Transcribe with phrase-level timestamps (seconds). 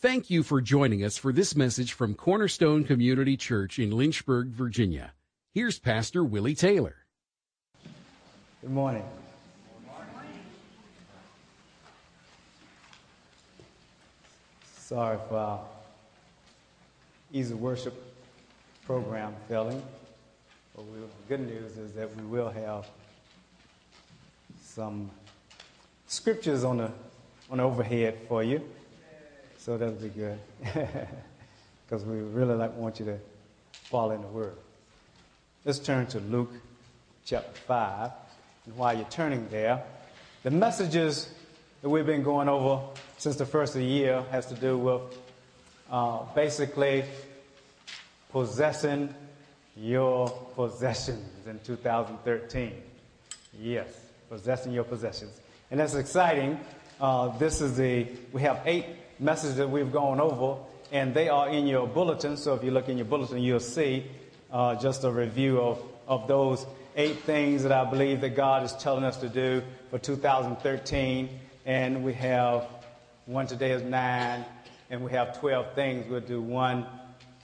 [0.00, 5.12] Thank you for joining us for this message from Cornerstone Community Church in Lynchburg, Virginia.
[5.52, 6.94] Here's Pastor Willie Taylor.
[8.60, 9.02] Good morning.
[14.76, 15.60] Sorry for our
[17.34, 17.94] EasyWorship
[18.86, 19.82] program failing.
[20.76, 22.86] But the good news is that we will have
[24.62, 25.10] some
[26.06, 26.92] scriptures on the,
[27.50, 28.62] on the overhead for you.
[29.68, 30.38] So that'll be good.
[31.84, 33.18] Because we really like, want you to
[33.72, 34.56] follow in the Word.
[35.66, 36.52] Let's turn to Luke
[37.26, 38.10] chapter 5.
[38.64, 39.82] And while you're turning there,
[40.42, 41.28] the messages
[41.82, 42.82] that we've been going over
[43.18, 45.02] since the first of the year has to do with
[45.90, 47.04] uh, basically
[48.32, 49.14] possessing
[49.76, 52.72] your possessions in 2013.
[53.60, 53.88] Yes,
[54.30, 55.38] possessing your possessions.
[55.70, 56.58] And that's exciting.
[56.98, 58.86] Uh, this is the, we have eight
[59.18, 60.60] messages that we've gone over,
[60.92, 62.36] and they are in your bulletin.
[62.36, 64.06] So if you look in your bulletin, you'll see
[64.50, 66.66] uh, just a review of, of those
[66.96, 71.28] eight things that I believe that God is telling us to do for 2013.
[71.66, 72.66] And we have
[73.26, 74.44] one today is nine,
[74.90, 76.08] and we have 12 things.
[76.08, 76.86] We'll do one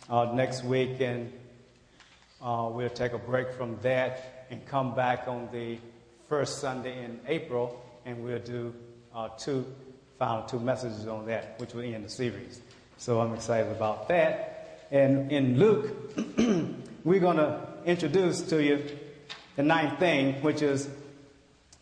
[0.08, 1.32] uh, next week, and
[2.42, 5.78] uh, we'll take a break from that and come back on the
[6.28, 8.74] first Sunday in April, and we'll do
[9.14, 9.66] uh, two
[10.18, 12.60] final two messages on that, which will end the series.
[12.98, 14.86] So I'm excited about that.
[14.90, 15.90] And in Luke,
[17.04, 18.84] we're going to introduce to you
[19.56, 20.88] the ninth thing, which is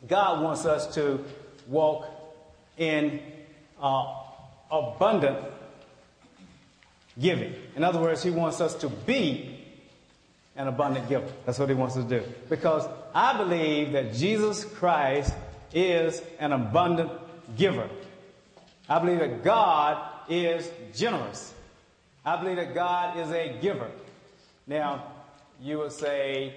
[0.09, 1.25] God wants us to
[1.69, 2.09] walk
[2.77, 3.21] in
[3.81, 4.15] uh,
[4.71, 5.39] abundant
[7.21, 7.55] giving.
[7.77, 9.59] In other words, He wants us to be
[10.57, 11.31] an abundant giver.
[11.47, 12.27] That's what He wants us to do.
[12.49, 15.33] Because I believe that Jesus Christ
[15.73, 17.11] is an abundant
[17.57, 17.89] giver.
[18.93, 21.55] I believe that God is generous.
[22.27, 23.91] I believe that God is a giver.
[24.67, 25.13] Now,
[25.63, 26.57] you would say,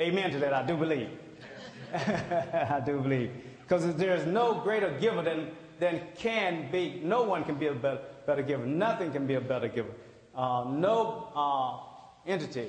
[0.00, 0.52] Amen to that.
[0.52, 1.08] I do believe.
[1.94, 3.30] I do believe.
[3.62, 8.00] Because there's no greater giver than, than can be, no one can be a better,
[8.26, 8.66] better giver.
[8.66, 9.94] Nothing can be a better giver.
[10.34, 12.68] Uh, no uh, entity,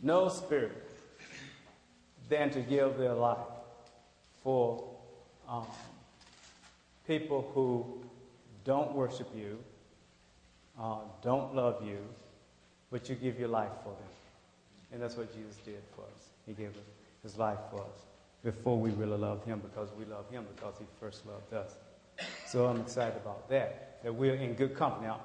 [0.00, 0.88] no spirit
[2.28, 3.48] than to give their life
[4.44, 4.88] for
[5.48, 5.66] um,
[7.04, 8.07] people who
[8.68, 9.58] don't worship you,
[10.78, 11.96] uh, don't love you,
[12.92, 14.10] but you give your life for them.
[14.92, 16.28] And that's what Jesus did for us.
[16.46, 16.72] He gave
[17.22, 18.04] his life for us
[18.44, 21.76] before we really loved him because we love him because he first loved us.
[22.46, 25.06] So I'm excited about that, that we're in good company.
[25.06, 25.20] Now,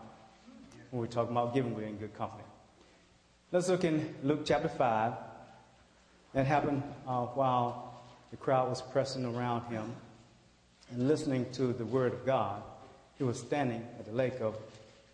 [0.91, 2.45] when we're talking about giving, we're in good company.
[3.51, 5.13] Let's look in Luke chapter 5.
[6.31, 9.93] That happened uh, while the crowd was pressing around him
[10.91, 12.63] and listening to the word of God.
[13.23, 14.57] He was standing at the lake of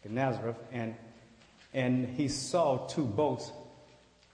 [0.02, 0.96] Gennesaret, and,
[1.76, 3.52] and he saw two boats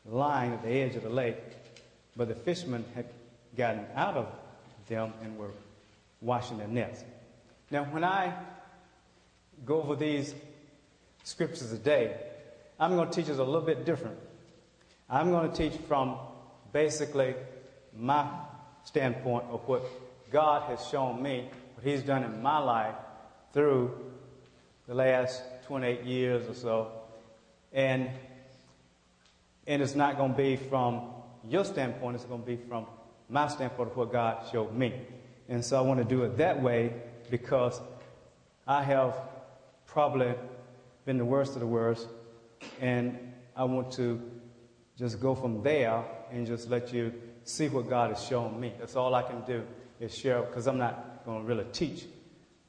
[0.05, 1.35] lying at the edge of the lake,
[2.15, 3.05] but the fishermen had
[3.57, 4.27] gotten out of
[4.87, 5.51] them and were
[6.21, 7.03] washing their nets.
[7.69, 8.33] Now, when I
[9.65, 10.33] go over these
[11.25, 12.15] scriptures today,
[12.79, 14.17] I'm going to teach us a little bit different.
[15.09, 16.15] I'm going to teach from
[16.71, 17.35] basically
[17.93, 18.25] my
[18.85, 19.83] standpoint of what
[20.31, 22.95] God has shown me, what He's done in my life
[23.55, 23.89] through
[24.85, 26.91] the last 28 years or so.
[27.71, 28.09] And,
[29.65, 31.03] and it's not going to be from
[31.47, 32.85] your standpoint, it's going to be from
[33.29, 34.93] my standpoint of what God showed me.
[35.47, 36.93] And so I want to do it that way
[37.31, 37.79] because
[38.67, 39.15] I have
[39.85, 40.33] probably
[41.05, 42.07] been the worst of the worst.
[42.81, 43.17] And
[43.55, 44.21] I want to
[44.97, 47.13] just go from there and just let you
[47.45, 48.73] see what God has shown me.
[48.77, 49.63] That's all I can do
[50.01, 52.03] is share because I'm not going to really teach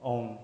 [0.00, 0.38] on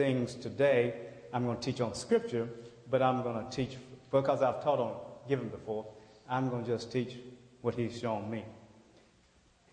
[0.00, 0.94] things today.
[1.30, 2.48] I'm going to teach on scripture,
[2.90, 3.76] but I'm going to teach
[4.10, 4.94] because I've taught on
[5.28, 5.84] giving before.
[6.26, 7.18] I'm going to just teach
[7.60, 8.46] what he's shown me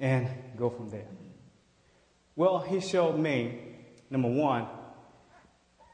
[0.01, 0.27] and
[0.57, 1.07] go from there.
[2.35, 3.57] Well, he showed me,
[4.09, 4.67] number one,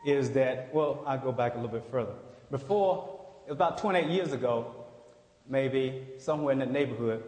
[0.04, 2.16] is that, well, I'll go back a little bit further.
[2.50, 4.88] Before, about 28 years ago,
[5.48, 7.24] maybe somewhere in that neighborhood,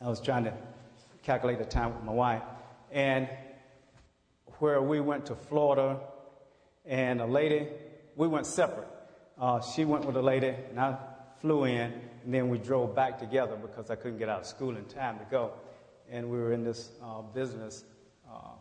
[0.00, 0.54] I was trying to
[1.22, 2.42] calculate the time with my wife,
[2.90, 3.28] and
[4.58, 6.00] where we went to Florida,
[6.84, 7.68] and a lady,
[8.14, 8.88] we went separate.
[9.38, 10.96] Uh, she went with a lady, and I
[11.40, 11.92] flew in,
[12.24, 15.18] and then we drove back together because I couldn't get out of school in time
[15.18, 15.52] to go.
[16.10, 17.84] And we were in this uh, business,
[18.30, 18.52] uh,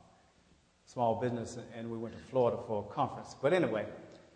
[0.86, 3.36] small business, and we went to Florida for a conference.
[3.42, 3.86] But anyway,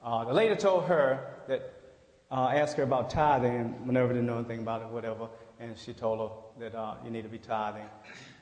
[0.04, 1.74] uh, the lady told her that,
[2.32, 5.28] uh, asked her about tithing, and Minerva didn't know anything about it, whatever,
[5.60, 7.90] and she told her that uh, you need to be tithing,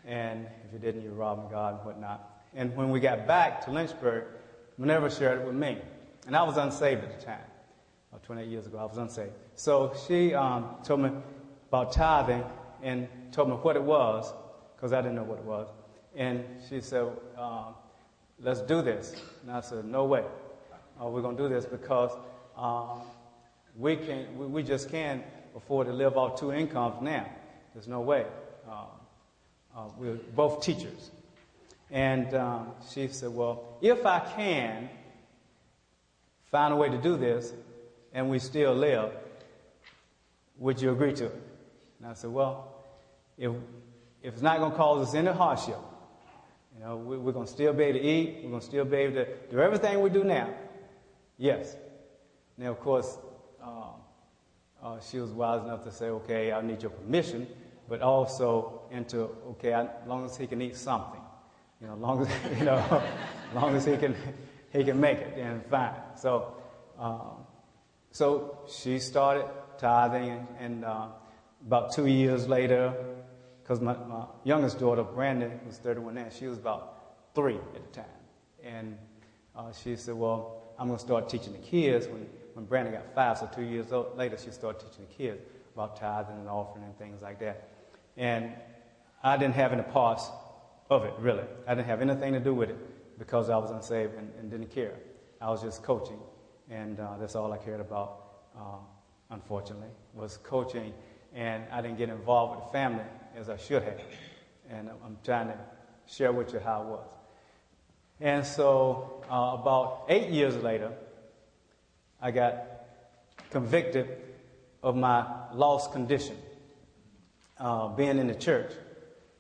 [0.06, 2.37] and if you didn't, you're robbing God and whatnot.
[2.58, 4.26] And when we got back to Lynchburg,
[4.80, 5.78] Minerva shared it with me.
[6.26, 7.40] And I was unsaved at the time.
[8.10, 9.34] About 28 years ago, I was unsaved.
[9.54, 11.12] So she um, told me
[11.70, 12.44] about tithing
[12.82, 14.34] and told me what it was,
[14.76, 15.68] because I didn't know what it was.
[16.16, 17.08] And she said,
[17.38, 17.76] um,
[18.42, 19.16] let's do this.
[19.44, 20.24] And I said, no way.
[21.00, 22.12] Uh, we're going to do this because
[22.58, 23.02] um,
[23.76, 25.24] we, can, we, we, just can't
[25.56, 27.30] afford to live off two incomes now.
[27.76, 28.26] There's no way.
[28.68, 28.86] Uh,
[29.76, 31.12] uh, we're both teachers.
[31.90, 34.90] And um, she said, well, if I can
[36.52, 37.54] find a way to do this
[38.14, 39.12] and we still live,
[40.58, 41.42] would you agree to it?
[42.00, 42.76] And I said, well,
[43.38, 43.52] if,
[44.22, 45.78] if it's not going to cause us any hardship,
[46.76, 48.86] you know, we, are going to still be able to eat, we're going to still
[48.86, 50.54] be able to do everything we do now,
[51.38, 51.76] yes.
[52.58, 53.18] Now, of course,
[53.64, 53.92] uh,
[54.84, 57.48] uh, she was wise enough to say, okay, I need your permission,
[57.90, 61.17] but also into, okay, I, as long as he can eat something,
[61.82, 63.04] you know, long as, you know,
[63.54, 64.16] long as he can,
[64.72, 65.94] he can make it, then fine.
[66.16, 66.56] So,
[67.00, 67.46] um,
[68.12, 69.46] so she started
[69.78, 71.08] tithing, and, and uh,
[71.66, 72.94] about two years later,
[73.62, 78.00] because my, my, youngest daughter, Brandon, was 31 then, she was about three at the
[78.00, 78.06] time.
[78.64, 78.98] And
[79.56, 82.08] uh, she said, Well, I'm going to start teaching the kids.
[82.08, 85.42] When, when Brandon got five, so two years later, she started teaching the kids
[85.74, 87.70] about tithing and offering and things like that.
[88.16, 88.52] And
[89.22, 90.28] I didn't have any parts
[90.90, 91.44] of it, really.
[91.68, 94.74] I didn't have anything to do with it because I was unsaved and, and didn't
[94.74, 94.94] care.
[95.42, 96.20] I was just coaching,
[96.70, 98.24] and uh, that's all I cared about,
[98.58, 98.78] uh,
[99.30, 100.94] unfortunately, was coaching.
[101.36, 103.04] And I didn't get involved with the family
[103.36, 104.02] as I should have.
[104.70, 105.58] And I'm trying to
[106.08, 107.10] share with you how it was.
[108.20, 110.92] And so, uh, about eight years later,
[112.22, 112.64] I got
[113.52, 114.08] convicted
[114.82, 116.36] of my lost condition,
[117.60, 118.72] uh, being in the church,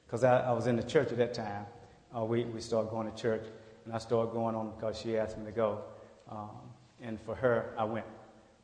[0.07, 1.65] because I, I, was in the church at that time.
[2.15, 3.45] Uh, we, we started going to church,
[3.86, 5.81] and I started going on because she asked me to go.
[6.31, 6.50] Um,
[7.01, 8.06] and for her, I went.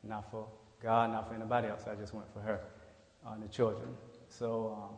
[0.03, 0.47] Not for
[0.81, 1.83] God, not for anybody else.
[1.89, 2.59] I just went for her
[3.25, 3.89] uh, and the children.
[4.27, 4.89] So,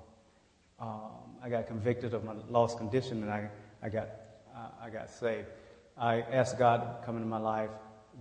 [0.79, 1.11] um, um,
[1.43, 3.49] I got convicted of my lost condition and I,
[3.81, 4.09] I, got,
[4.55, 5.47] uh, I got saved.
[5.97, 7.69] I asked God to come into my life,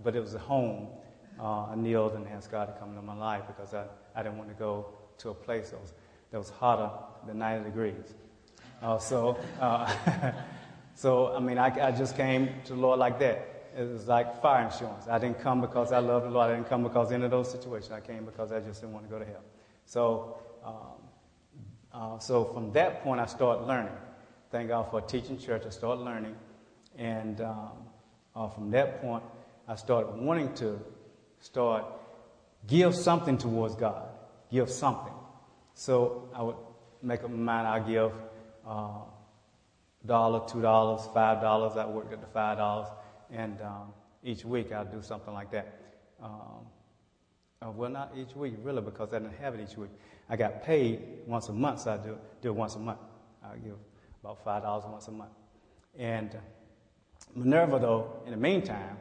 [0.03, 0.87] but it was at home.
[1.39, 3.85] Uh, I kneeled and asked God to come into my life because I,
[4.15, 4.87] I didn't want to go
[5.17, 5.93] to a place that was,
[6.31, 6.89] that was hotter
[7.25, 8.13] than 90 degrees.
[8.81, 10.31] Uh, so, uh,
[10.95, 13.71] so, I mean, I, I just came to the Lord like that.
[13.77, 15.07] It was like fire insurance.
[15.09, 16.49] I didn't come because I loved the Lord.
[16.49, 17.91] I didn't come because any of those situations.
[17.91, 19.43] I came because I just didn't want to go to hell.
[19.85, 20.73] So, um,
[21.93, 23.93] uh, so from that point, I started learning.
[24.51, 25.63] Thank God for teaching church.
[25.65, 26.35] I started learning.
[26.97, 27.71] And um,
[28.35, 29.23] uh, from that point,
[29.67, 30.79] I started wanting to
[31.39, 31.85] start
[32.67, 34.07] give something towards God,
[34.51, 35.13] give something.
[35.75, 36.55] So I would
[37.03, 38.11] make up my mind I'll give
[38.65, 39.01] uh,
[40.05, 41.77] dollar, two dollars, five dollars.
[41.77, 42.87] I worked at the five dollars,
[43.29, 43.93] and um,
[44.23, 45.79] each week I'd do something like that.
[46.23, 46.65] Um,
[47.61, 49.91] uh, well, not each week, really, because I didn't have it each week.
[50.29, 52.99] I got paid once a month, so I do, do it once a month.
[53.43, 53.75] I'd give
[54.23, 55.31] about $5 once a month.
[55.97, 56.37] And
[57.35, 58.97] Minerva, though, in the meantime,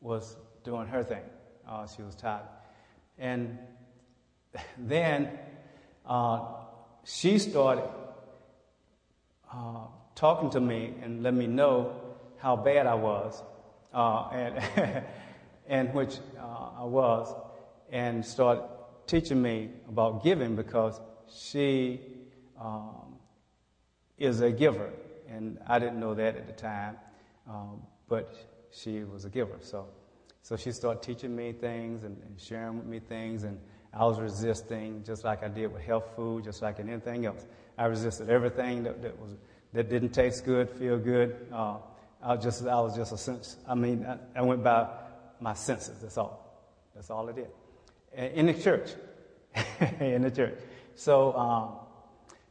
[0.00, 1.22] was doing her thing.
[1.68, 2.46] Uh, she was tired.
[3.18, 3.58] And
[4.78, 5.38] then
[6.06, 6.40] uh,
[7.04, 7.88] she started
[9.52, 12.00] uh, talking to me and let me know
[12.38, 13.42] how bad I was,
[13.94, 15.04] uh, and,
[15.68, 17.34] and which uh, I was
[17.90, 18.64] and started
[19.06, 21.00] teaching me about giving because
[21.30, 22.00] she
[22.58, 23.16] um,
[24.18, 24.90] is a giver.
[25.28, 26.96] And I didn't know that at the time,
[27.48, 28.34] um, but
[28.70, 29.58] she was a giver.
[29.60, 29.86] So,
[30.42, 33.58] so she started teaching me things and, and, sharing with me things, and
[33.94, 37.46] I was resisting just like I did with health food, just like in anything else.
[37.76, 39.36] I resisted everything that, that was
[39.72, 41.46] that didn't taste good, feel good.
[41.52, 41.76] Uh,
[42.22, 43.56] I was just I was just a sense.
[43.68, 44.88] I mean, I, I went by
[45.40, 45.98] my senses.
[46.00, 46.38] That's all.
[46.94, 47.48] That's all I did
[48.16, 48.90] in the church,
[50.00, 50.58] in the church.
[50.94, 51.72] So, um,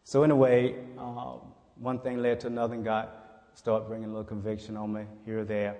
[0.03, 1.39] so way, um,
[1.75, 3.09] one thing led to another, and God
[3.53, 5.77] started bringing a little conviction on me here or there.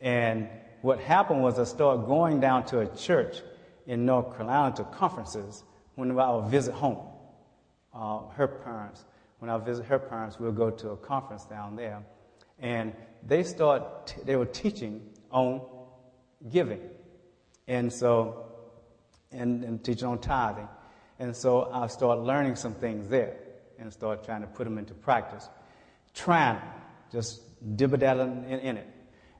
[0.00, 0.48] And
[0.82, 3.38] what happened was I started going down to a church
[3.86, 5.64] in North Carolina to conferences
[5.94, 6.98] when I would visit home.
[7.94, 9.04] Uh, her parents,
[9.38, 12.02] when I visit her parents, we'll go to a conference down there,
[12.58, 12.92] and
[13.26, 14.08] they start.
[14.08, 15.00] T- they were teaching
[15.30, 15.62] on
[16.50, 16.80] giving,
[17.66, 18.46] and so
[19.32, 20.68] and, and teaching on tithing.
[21.18, 23.36] And so I started learning some things there
[23.78, 25.48] and started trying to put them into practice.
[26.14, 26.60] Trying,
[27.10, 27.42] just
[27.76, 28.86] dibba in, in, it.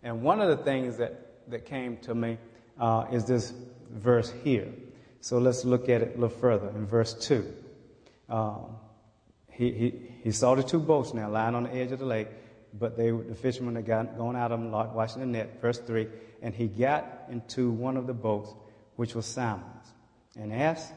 [0.03, 2.39] And one of the things that, that came to me
[2.79, 3.53] uh, is this
[3.91, 4.69] verse here.
[5.21, 7.53] So let's look at it a little further in verse 2.
[8.29, 8.77] Um,
[9.51, 12.29] he, he, he saw the two boats now lying on the edge of the lake,
[12.75, 15.61] but they, the fishermen had got, gone out of them, washing the net.
[15.61, 16.07] Verse 3
[16.43, 18.53] And he got into one of the boats,
[18.97, 19.93] which was Simon's,
[20.39, 20.93] and asked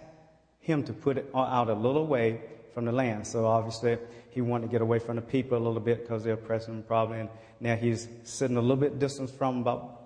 [0.60, 2.42] him to put it out a little way
[2.74, 3.26] from the land.
[3.26, 3.98] So obviously,
[4.30, 6.84] he wanted to get away from the people a little bit because they're pressing him
[6.84, 7.22] probably.
[7.22, 7.30] And
[7.60, 10.02] now he's sitting a little bit distance from about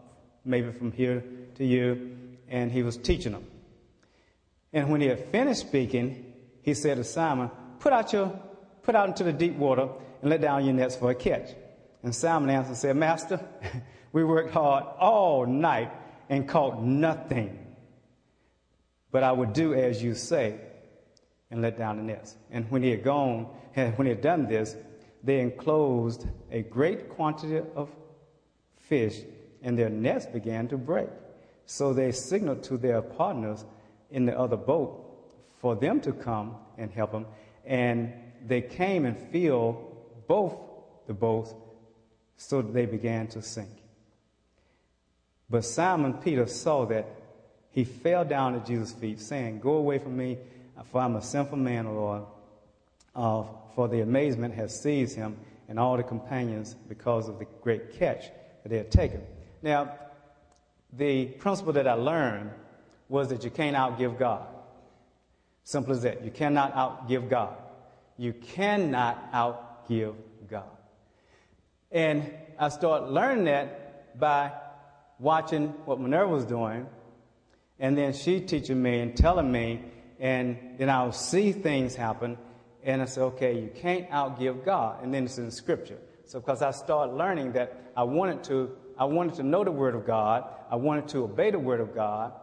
[0.46, 1.24] maybe from here
[1.56, 2.18] to you,
[2.50, 3.46] and he was teaching them.
[4.72, 8.40] And when he had finished speaking, he said to Simon, Put out your
[8.84, 9.90] put out into the deep water
[10.22, 11.50] and let down your nets for a catch.
[12.02, 13.40] And Simon answered and said, Master,
[14.12, 15.92] we worked hard all night
[16.30, 17.60] and caught nothing.
[19.12, 20.60] But I would do as you say
[21.50, 22.36] and let down the nets.
[22.52, 24.76] And when he had gone, when he had done this,
[25.24, 27.90] they enclosed a great quantity of
[28.76, 29.22] fish,
[29.62, 31.08] and their nets began to break.
[31.66, 33.66] So they signaled to their partners
[34.12, 35.00] in the other boat
[35.60, 37.26] for them to come and help them.
[37.66, 38.14] And
[38.46, 40.56] they came and filled both
[41.08, 41.54] the boats
[42.38, 43.70] so they began to sink.
[45.50, 47.06] But Simon Peter saw that
[47.72, 50.38] he fell down at Jesus' feet, saying, Go away from me,
[50.92, 52.24] for I'm a sinful man, Lord.
[53.16, 53.44] Uh,
[53.76, 58.26] for the amazement has seized him and all the companions because of the great catch
[58.64, 59.22] that they had taken.
[59.62, 59.96] Now,
[60.98, 62.52] the principle that I learned
[63.10, 64.48] was that you can't outgive God.
[65.64, 66.24] Simple as that.
[66.24, 67.56] You cannot outgive God.
[68.18, 70.16] You cannot outgive
[70.50, 70.66] God.
[71.92, 74.52] And I started learning that by
[75.20, 76.88] watching what Minerva was doing,
[77.80, 79.82] and then she teaching me and telling me,
[80.20, 82.38] and then I'll see things happen,
[82.84, 85.04] and I say, okay, you can't outgive God.
[85.04, 85.98] And then it's in Scripture.
[86.26, 89.96] So because I started learning that I wanted to, I wanted to know the Word
[89.96, 92.34] of God, I wanted to obey the Word of God,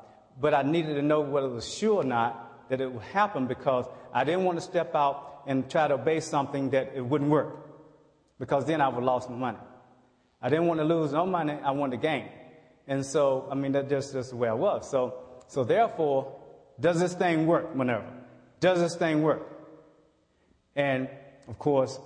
[0.40, 3.46] but I needed to know whether it was sure or not that it would happen
[3.46, 7.30] because I didn't want to step out and try to obey something that it wouldn't
[7.30, 7.56] work
[8.38, 9.58] because then I would have lost my money.
[10.40, 12.28] I didn't want to lose no money, I wanted to gain.
[12.86, 14.90] And so, I mean, that's just, just the way I was.
[14.90, 15.14] So,
[15.48, 16.40] so therefore,
[16.78, 18.10] does this thing work, Minerva?
[18.58, 19.46] Does this thing work?
[20.74, 21.08] And
[21.48, 21.98] of course,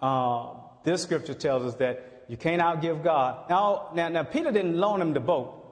[0.00, 0.50] uh,
[0.84, 3.48] this scripture tells us that you can't outgive God.
[3.48, 5.62] Now, now, now Peter didn't loan him the boat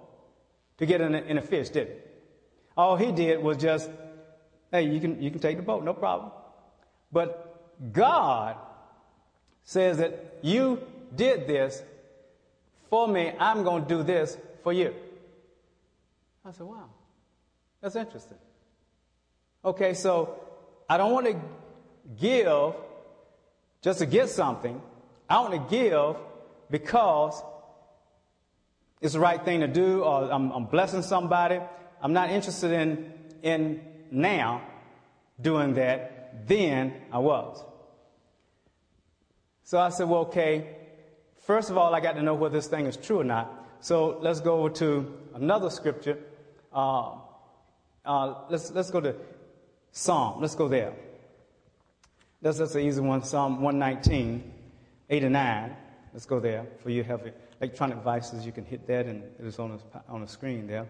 [0.79, 1.95] to get in a, in a fish, did he?
[2.77, 3.91] All he did was just,
[4.71, 6.33] hey, you can, you can take the boat, no problem.
[7.13, 8.57] But God
[9.65, 10.81] says that you
[11.15, 11.83] did this
[12.91, 14.95] for me, I'm going to do this for you.
[16.45, 16.91] I said, wow,
[17.81, 18.39] that's interesting.
[19.65, 20.39] Okay, so
[20.89, 21.41] I don't want to
[22.21, 22.75] give
[23.83, 24.81] just to get something.
[25.29, 26.17] I want to give
[26.71, 27.43] because
[29.01, 31.61] it's the right thing to do or I'm, I'm blessing somebody.
[32.01, 33.81] I'm not interested in, in
[34.11, 34.63] now
[35.41, 36.47] doing that.
[36.49, 37.63] Then I was.
[39.65, 40.77] So I said, well, okay,
[41.43, 43.53] first of all, I got to know whether this thing is true or not.
[43.81, 46.19] So let's go over to another scripture.
[46.73, 47.13] Uh,
[48.05, 49.15] uh, let's, let's go to
[49.93, 50.41] Psalm.
[50.41, 50.93] Let's go there.
[52.43, 53.23] That's, that's an easy one.
[53.23, 54.53] Psalm 119,
[55.09, 55.77] 8 and 9.
[56.15, 56.65] Let's go there.
[56.79, 57.29] For you have
[57.61, 60.87] electronic devices, you can hit that and it is on the, on the screen there.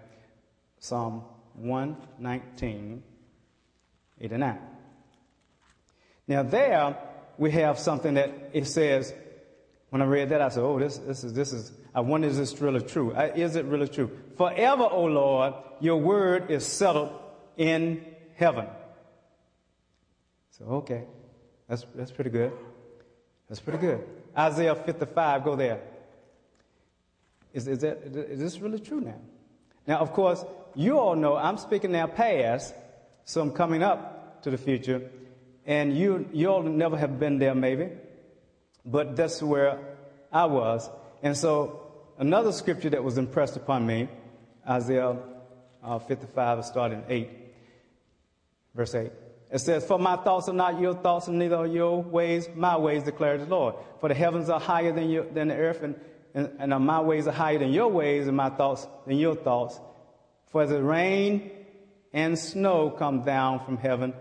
[0.79, 3.03] Psalm 119,
[4.21, 4.59] 8 and 9.
[6.29, 6.99] Now there,
[7.39, 9.15] we have something that it says,
[9.89, 12.37] when I read that, I said, oh, this, this is, this is, I wonder is
[12.37, 13.15] this really true?
[13.15, 14.11] Uh, is it really true?
[14.37, 17.13] Forever, O Lord, your word is settled
[17.57, 18.05] in
[18.35, 18.67] heaven.
[20.51, 21.05] So, okay,
[21.67, 22.53] that's, that's pretty good.
[23.49, 24.07] That's pretty good.
[24.37, 25.81] Isaiah 55, go there.
[27.53, 29.19] Is, is, that, is this really true now?
[29.87, 32.75] Now, of course, you all know I'm speaking now past,
[33.25, 35.11] so I'm coming up to the future.
[35.67, 37.91] And you, you all never have been there, maybe,
[38.85, 39.79] but that's where
[40.33, 40.91] I was.
[41.23, 41.81] And so,
[42.19, 44.09] another scripture that was impressed upon me,
[44.69, 45.17] Isaiah
[45.83, 47.31] uh, 55, starting 8,
[48.75, 49.13] verse 8.
[49.51, 52.77] It says, For my thoughts are not your thoughts, and neither are your ways my
[52.77, 53.77] ways, declares the Lord.
[54.01, 55.95] For the heavens are higher than, your, than the earth, and,
[56.35, 59.79] and, and my ways are higher than your ways, and my thoughts than your thoughts.
[60.51, 61.51] For as the rain
[62.13, 64.15] and snow come down from heaven,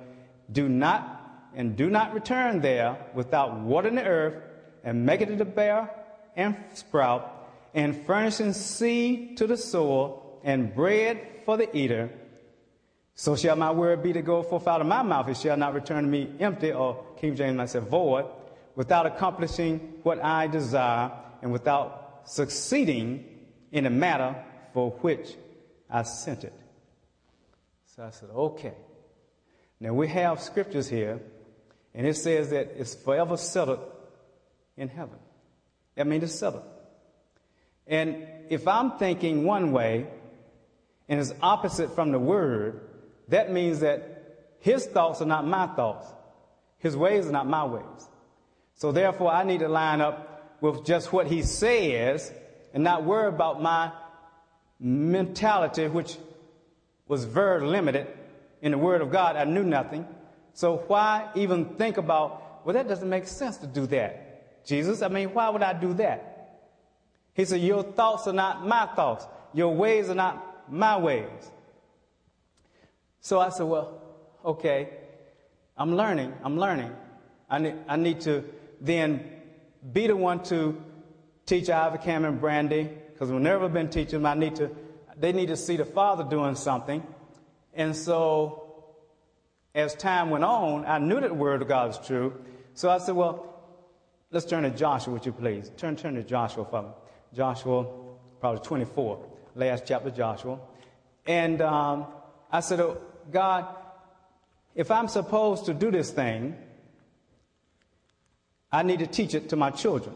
[0.52, 1.14] do not
[1.56, 4.42] and do not return there without watering the earth
[4.84, 5.90] and making it to bear
[6.36, 7.30] and sprout
[7.74, 12.10] and furnishing seed to the soil and bread for the eater.
[13.16, 15.30] So shall my word be to go forth out of my mouth.
[15.30, 18.26] It shall not return to me empty, or King James might say void,
[18.76, 23.26] without accomplishing what I desire and without succeeding
[23.72, 24.36] in the matter
[24.74, 25.36] for which
[25.90, 26.54] I sent it.
[27.96, 28.74] So I said, okay.
[29.80, 31.20] Now we have scriptures here
[31.94, 33.82] and it says that it's forever settled
[34.76, 35.20] in heaven.
[35.96, 36.64] That means it's settled.
[37.86, 40.08] And if I'm thinking one way
[41.08, 42.82] and it's opposite from the word,
[43.30, 46.08] that means that his thoughts are not my thoughts.
[46.80, 48.10] His ways are not my ways.
[48.76, 52.32] So therefore, I need to line up with just what he says
[52.74, 53.92] and not worry about my
[54.80, 56.18] mentality, which
[57.08, 58.08] was very limited
[58.62, 59.36] in the Word of God.
[59.36, 60.08] I knew nothing.
[60.54, 64.66] So why even think about, well, that doesn't make sense to do that.
[64.66, 66.34] Jesus, I mean, why would I do that?
[67.34, 69.26] He said, Your thoughts are not my thoughts.
[69.54, 71.52] Your ways are not my ways.
[73.24, 74.02] So I said, Well,
[74.44, 74.90] okay,
[75.78, 76.34] I'm learning.
[76.44, 76.92] I'm learning.
[77.50, 78.44] I need, I need to
[78.82, 79.24] then
[79.92, 80.82] be the one to
[81.46, 84.26] teach Ivy, Cameron, Brandy, because we've never been teaching them.
[84.26, 84.70] I need to,
[85.18, 87.02] they need to see the Father doing something.
[87.74, 88.94] And so,
[89.74, 92.44] as time went on, I knew that the Word of God was true.
[92.74, 93.58] So I said, well,
[94.32, 95.72] let's turn to Joshua, would you please?
[95.78, 96.90] Turn, turn to Joshua for me.
[97.34, 97.86] Joshua,
[98.42, 99.26] probably 24,
[99.56, 100.60] last chapter Joshua.
[101.26, 102.08] And um,
[102.52, 103.02] I said, oh,
[103.32, 103.68] God,
[104.76, 106.56] if I'm supposed to do this thing,
[108.72, 110.16] I need to teach it to my children.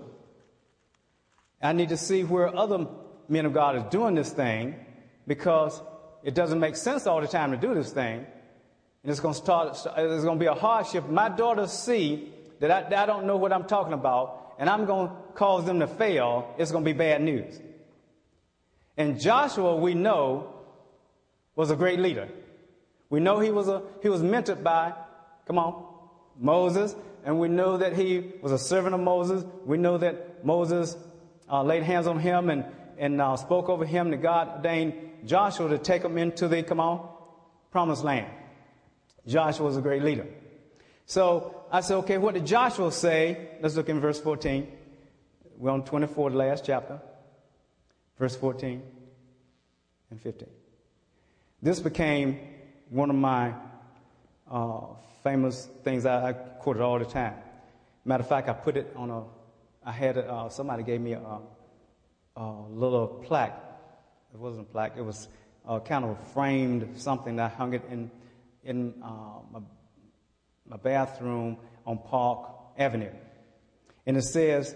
[1.61, 2.87] I need to see where other
[3.27, 4.75] men of God is doing this thing
[5.27, 5.79] because
[6.23, 8.25] it doesn't make sense all the time to do this thing.
[9.03, 11.07] And it's going to start, it's going to be a hardship.
[11.07, 14.85] My daughters see that I, that I don't know what I'm talking about and I'm
[14.85, 16.53] going to cause them to fail.
[16.57, 17.59] It's going to be bad news.
[18.97, 20.53] And Joshua, we know,
[21.55, 22.27] was a great leader.
[23.09, 24.93] We know he was, a, he was mentored by,
[25.45, 25.85] come on,
[26.39, 29.43] Moses, and we know that he was a servant of Moses.
[29.65, 30.95] We know that Moses
[31.49, 32.65] uh, laid hands on him and,
[32.97, 34.93] and uh, spoke over him that God ordained
[35.25, 37.07] Joshua to take him into the, come on,
[37.71, 38.27] promised land.
[39.25, 40.25] Joshua was a great leader.
[41.05, 43.49] So I said, okay, what did Joshua say?
[43.61, 44.67] Let's look in verse 14.
[45.57, 46.99] We're on 24, the last chapter.
[48.19, 48.81] Verse 14
[50.11, 50.49] and 15.
[51.61, 52.39] This became
[52.89, 53.53] one of my
[54.49, 54.81] uh,
[55.23, 57.35] famous things I, I quoted all the time.
[58.05, 59.23] Matter of fact, I put it on a
[59.87, 61.39] I had a, uh, somebody gave me a,
[62.35, 63.57] a, little plaque.
[64.33, 64.95] It wasn't a plaque.
[64.97, 65.29] It was
[65.65, 67.39] uh, kind of framed something.
[67.39, 68.11] I hung it in
[68.65, 69.59] in uh, my,
[70.67, 73.13] my bathroom on Park Avenue,
[74.05, 74.75] and it says,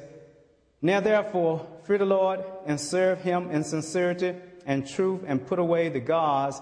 [0.82, 4.34] "Now therefore, fear the Lord and serve Him in sincerity
[4.66, 6.62] and truth, and put away the gods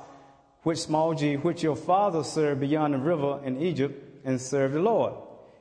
[0.63, 4.79] which small g which your fathers served beyond the river in Egypt, and serve the
[4.79, 5.13] Lord.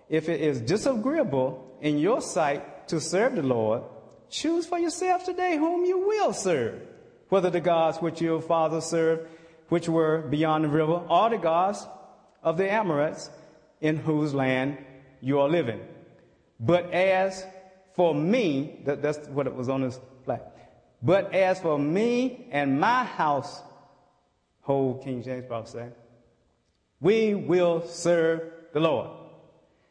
[0.09, 3.83] If it is disagreeable in your sight." to serve the Lord,
[4.31, 6.81] choose for yourself today whom you will serve,
[7.29, 9.29] whether the gods which your fathers served,
[9.69, 11.87] which were beyond the river, or the gods
[12.43, 13.31] of the Amorites
[13.81, 14.79] in whose land
[15.21, 15.81] you are living.
[16.59, 17.45] But as
[17.95, 20.43] for me, that, that's what it was on this plaque.
[21.03, 23.63] But as for me and my house,
[24.69, 25.89] whole King James Bible say,
[27.01, 28.43] we will serve
[28.75, 29.09] the Lord.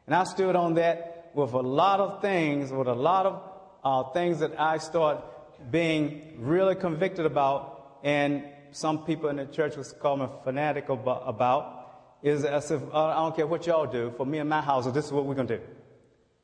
[0.06, 3.42] And I stood on that with a lot of things, with a lot of
[3.84, 5.24] uh, things that I start
[5.72, 12.20] being really convicted about, and some people in the church was call me fanatic about,
[12.22, 14.14] is as if uh, I don't care what y'all do.
[14.16, 15.64] For me and my house, this is what we're going to do.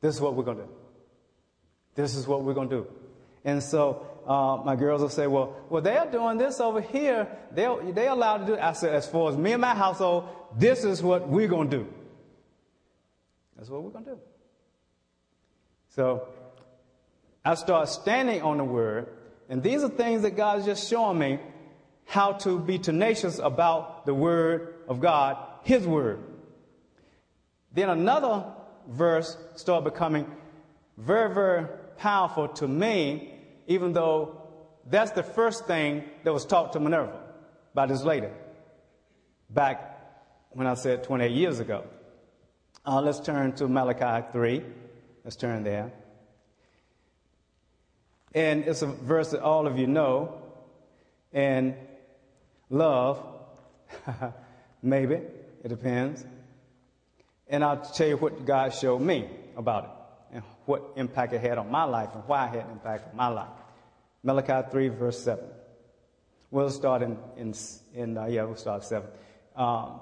[0.02, 0.70] This is what we're going to do.
[1.94, 2.88] This is what we're going to do.
[3.46, 7.28] And so uh, my girls will say, well, well, they're doing this over here.
[7.52, 8.60] They're, they're allowed to do it.
[8.60, 11.78] I said, as far as me and my household, this is what we're going to
[11.78, 11.94] do.
[13.58, 14.20] That's what we're going to do.
[15.90, 16.28] So
[17.46, 19.10] I start standing on the word,
[19.50, 21.40] and these are things that God is just showing me
[22.06, 26.20] how to be tenacious about the word of God, His word.
[27.74, 28.46] Then another
[28.88, 30.30] verse started becoming
[30.98, 33.33] very, very powerful to me,
[33.68, 34.42] even though
[34.90, 37.20] that's the first thing that was taught to Minerva
[37.74, 38.28] by this lady
[39.50, 39.90] back
[40.52, 41.86] when I said 28 years ago.
[42.86, 44.64] Uh, let's turn to Malachi 3.
[45.24, 45.92] Let's turn there.
[48.36, 50.42] And it's a verse that all of you know
[51.32, 51.76] and
[52.70, 53.24] love.
[54.82, 55.16] Maybe.
[55.64, 56.26] It depends.
[57.48, 59.90] And I'll tell you what God showed me about it
[60.66, 63.28] what impact it had on my life and why it had an impact on my
[63.28, 63.50] life.
[64.24, 65.44] Malachi 3, verse 7.
[66.52, 67.54] We'll start in, in,
[67.94, 69.08] in uh, yeah, we'll start 7.
[69.56, 70.00] Um,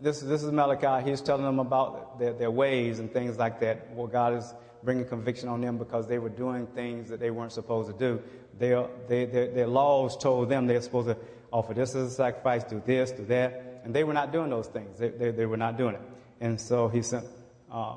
[0.00, 1.08] this, this is Malachi.
[1.08, 3.94] He's telling them about their, their ways and things like that.
[3.94, 7.52] Well, God is bringing conviction on them because they were doing things that they weren't
[7.52, 8.20] supposed to do.
[8.58, 11.16] Their, they, their, their laws told them they're supposed to
[11.52, 13.82] offer this as a sacrifice, do this, do that.
[13.84, 14.98] And they were not doing those things.
[14.98, 16.02] They, they, they were not doing it.
[16.40, 17.26] And so he sent
[17.70, 17.96] uh,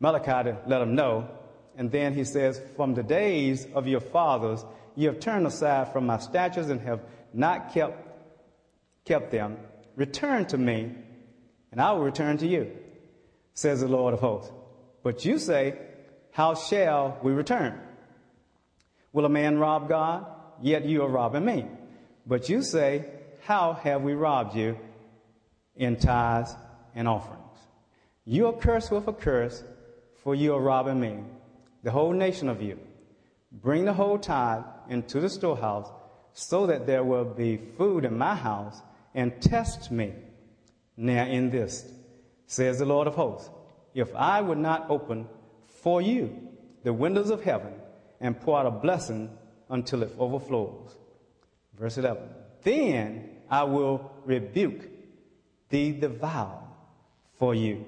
[0.00, 1.28] Malachi to let him know.
[1.76, 6.06] And then he says, From the days of your fathers, you have turned aside from
[6.06, 7.00] my statutes and have
[7.32, 8.02] not kept,
[9.04, 9.58] kept them.
[9.94, 10.94] Return to me,
[11.70, 12.72] and I will return to you,
[13.54, 14.52] says the Lord of hosts.
[15.02, 15.78] But you say,
[16.32, 17.78] How shall we return?
[19.12, 20.26] Will a man rob God?
[20.60, 21.66] Yet you are robbing me.
[22.26, 23.06] But you say,
[23.44, 24.78] How have we robbed you?
[25.76, 26.54] In tithes
[26.94, 27.42] and offerings.
[28.24, 29.62] You are cursed with a curse,
[30.26, 31.18] for you are robbing me,
[31.84, 32.76] the whole nation of you.
[33.52, 35.88] Bring the whole tithe into the storehouse,
[36.32, 38.82] so that there will be food in my house,
[39.14, 40.12] and test me
[40.96, 41.88] now in this,
[42.48, 43.50] says the Lord of hosts.
[43.94, 45.28] If I would not open
[45.68, 46.36] for you
[46.82, 47.74] the windows of heaven
[48.20, 49.30] and pour out a blessing
[49.70, 50.96] until it overflows.
[51.78, 52.24] Verse 11.
[52.64, 54.88] Then I will rebuke
[55.68, 56.64] thee the devour
[57.38, 57.84] for you,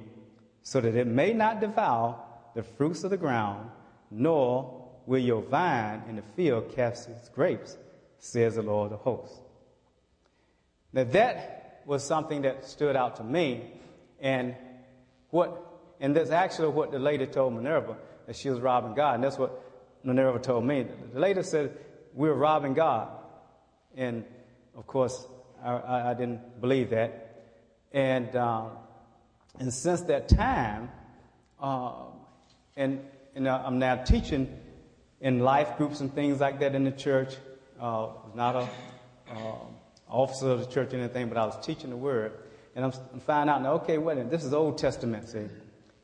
[0.62, 2.26] so that it may not devour
[2.58, 3.70] the fruits of the ground,
[4.10, 7.76] nor will your vine in the field cast its grapes,
[8.18, 9.38] says the Lord of hosts.
[10.92, 13.74] Now that was something that stood out to me,
[14.18, 14.56] and
[15.30, 15.56] what,
[16.00, 19.38] and that's actually what the lady told Minerva that she was robbing God, and that's
[19.38, 19.62] what
[20.02, 20.84] Minerva told me.
[21.12, 21.78] The lady said
[22.12, 23.06] we were robbing God,
[23.96, 24.24] and
[24.76, 25.28] of course
[25.62, 27.44] I, I didn't believe that,
[27.92, 28.70] and um,
[29.60, 30.90] and since that time,
[31.60, 31.92] uh,
[32.78, 34.56] and, and I'm now teaching
[35.20, 37.36] in life groups and things like that in the church.
[37.78, 38.68] Uh, not a
[39.32, 39.54] uh,
[40.08, 42.32] officer of the church or anything, but I was teaching the word,
[42.74, 43.72] and I'm, I'm finding out now.
[43.74, 45.46] Okay, wait This is Old Testament, see.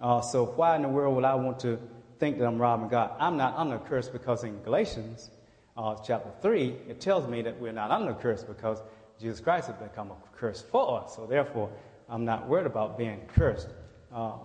[0.01, 1.79] Uh, so why in the world would I want to
[2.19, 3.13] think that I'm robbing God?
[3.19, 5.31] I'm not under curse because in Galatians
[5.77, 8.83] uh, chapter three it tells me that we're not under curse because
[9.21, 11.15] Jesus Christ has become a curse for us.
[11.15, 11.71] So therefore,
[12.09, 13.69] I'm not worried about being cursed.
[14.13, 14.41] Um,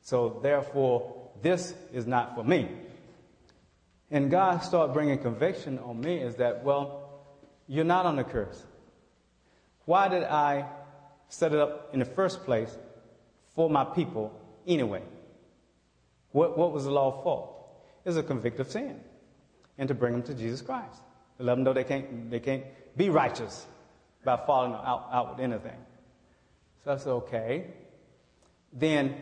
[0.00, 2.68] so therefore, this is not for me.
[4.10, 7.24] And God started bringing conviction on me is that, well,
[7.66, 8.62] you're not on the curse.
[9.84, 10.66] Why did I
[11.28, 12.76] set it up in the first place
[13.54, 15.02] for my people anyway?
[16.30, 17.54] What, what was the law for?
[18.04, 19.00] It was a convict of sin
[19.78, 20.98] and to bring them to Jesus Christ.
[21.38, 22.64] To let them know they can't, they can't
[22.96, 23.66] be righteous
[24.24, 25.78] by following out, out with anything.
[26.84, 27.68] So that's okay.
[28.72, 29.16] Then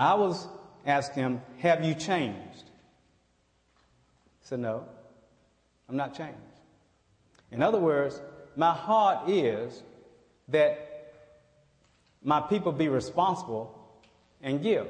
[0.00, 0.48] I was
[0.86, 2.64] asked him, Have you changed?
[4.40, 4.86] He said, No,
[5.90, 6.38] I'm not changed.
[7.52, 8.18] In other words,
[8.56, 9.82] my heart is
[10.48, 11.12] that
[12.22, 13.76] my people be responsible
[14.42, 14.86] and give.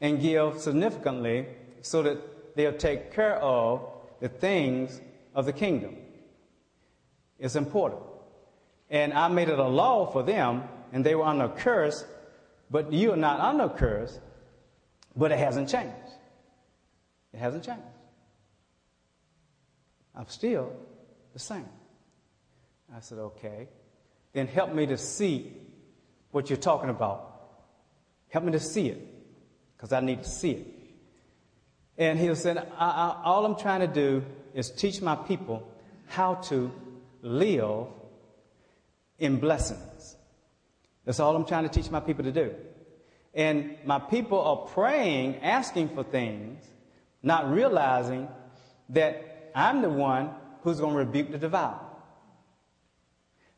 [0.00, 1.46] And give significantly
[1.80, 3.82] so that they'll take care of
[4.20, 5.00] the things
[5.34, 5.96] of the kingdom.
[7.40, 8.02] It's important.
[8.90, 12.04] And I made it a law for them, and they were under a curse,
[12.72, 14.18] but you are not under curse,
[15.14, 15.94] but it hasn't changed.
[17.34, 17.82] It hasn't changed.
[20.16, 20.72] I'm still
[21.34, 21.68] the same.
[22.94, 23.68] I said, okay.
[24.32, 25.52] Then help me to see
[26.30, 27.28] what you're talking about.
[28.30, 29.06] Help me to see it,
[29.76, 30.66] because I need to see it.
[31.98, 35.68] And he said, I, I, all I'm trying to do is teach my people
[36.06, 36.72] how to
[37.20, 37.86] live
[39.18, 39.91] in blessings.
[41.04, 42.54] That's all I'm trying to teach my people to do.
[43.34, 46.64] And my people are praying, asking for things,
[47.22, 48.28] not realizing
[48.90, 50.30] that I'm the one
[50.62, 51.78] who's going to rebuke the devourer.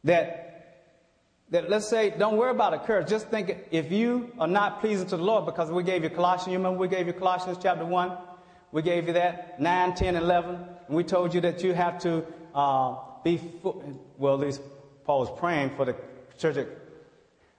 [0.05, 0.85] That,
[1.51, 3.09] that let's say, don't worry about a curse.
[3.11, 6.53] Just think if you are not pleasing to the Lord, because we gave you Colossians,
[6.53, 8.13] you remember we gave you Colossians chapter 1?
[8.73, 10.55] We gave you that 9, 10, 11.
[10.89, 13.41] And we told you that you have to uh, be,
[14.19, 14.61] well, at least
[15.05, 15.97] Paul was praying for the
[16.39, 16.84] church at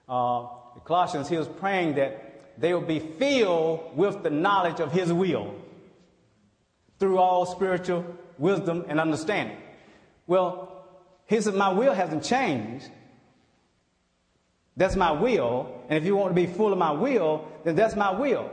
[0.08, 0.46] uh,
[0.84, 1.28] Colossians.
[1.28, 5.54] He was praying that they would be filled with the knowledge of his will
[6.98, 8.04] through all spiritual
[8.38, 9.56] wisdom and understanding.
[10.26, 10.84] Well,
[11.26, 12.88] he said, My will hasn't changed.
[14.76, 15.82] That's my will.
[15.88, 18.50] And if you want to be full of my will, then that's my will.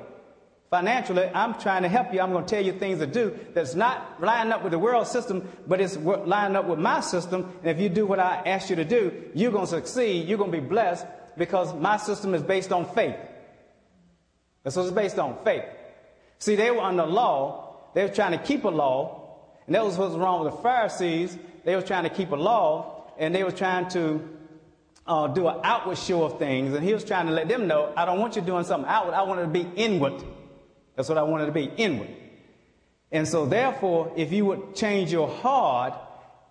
[0.70, 2.20] Financially, I'm trying to help you.
[2.20, 5.06] I'm going to tell you things to do that's not lining up with the world
[5.06, 7.54] system, but it's lining up with my system.
[7.62, 10.28] And if you do what I ask you to do, you're going to succeed.
[10.28, 11.06] You're going to be blessed
[11.38, 13.16] because my system is based on faith.
[14.64, 15.66] That's what it's based on faith.
[16.40, 17.92] See, they were under law.
[17.94, 19.20] They were trying to keep a law.
[19.66, 21.38] And that was what was wrong with the Pharisees.
[21.64, 24.28] They were trying to keep a law and they were trying to
[25.06, 26.74] uh, do an outward show of things.
[26.74, 29.14] And he was trying to let them know, I don't want you doing something outward.
[29.14, 30.24] I want it to be inward.
[30.96, 32.10] That's what I wanted to be, inward.
[33.12, 35.94] And so, therefore, if you would change your heart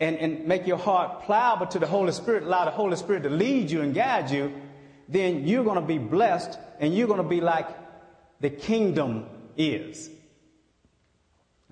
[0.01, 3.31] and, and make your heart pliable to the Holy Spirit, allow the Holy Spirit to
[3.31, 4.53] lead you and guide you,
[5.13, 7.69] then you're going to be blessed and you're going to be like
[8.41, 10.11] the kingdom is.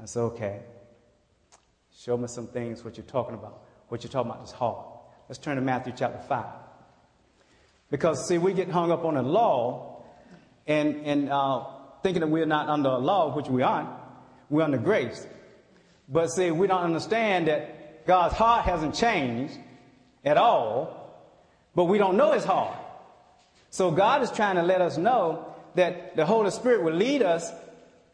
[0.00, 0.61] I said, okay.
[1.98, 3.62] Show me some things, what you're talking about.
[3.88, 4.87] What you're talking about is hard.
[5.29, 6.44] Let's turn to Matthew chapter 5.
[7.90, 10.03] Because, see, we get hung up on the law
[10.66, 11.64] and, and uh,
[12.03, 13.88] thinking that we're not under a law, which we aren't.
[14.48, 15.26] We're under grace.
[16.09, 19.55] But, see, we don't understand that God's heart hasn't changed
[20.24, 21.20] at all,
[21.74, 22.80] but we don't know his heart.
[23.71, 27.51] So, God is trying to let us know that the Holy Spirit will lead us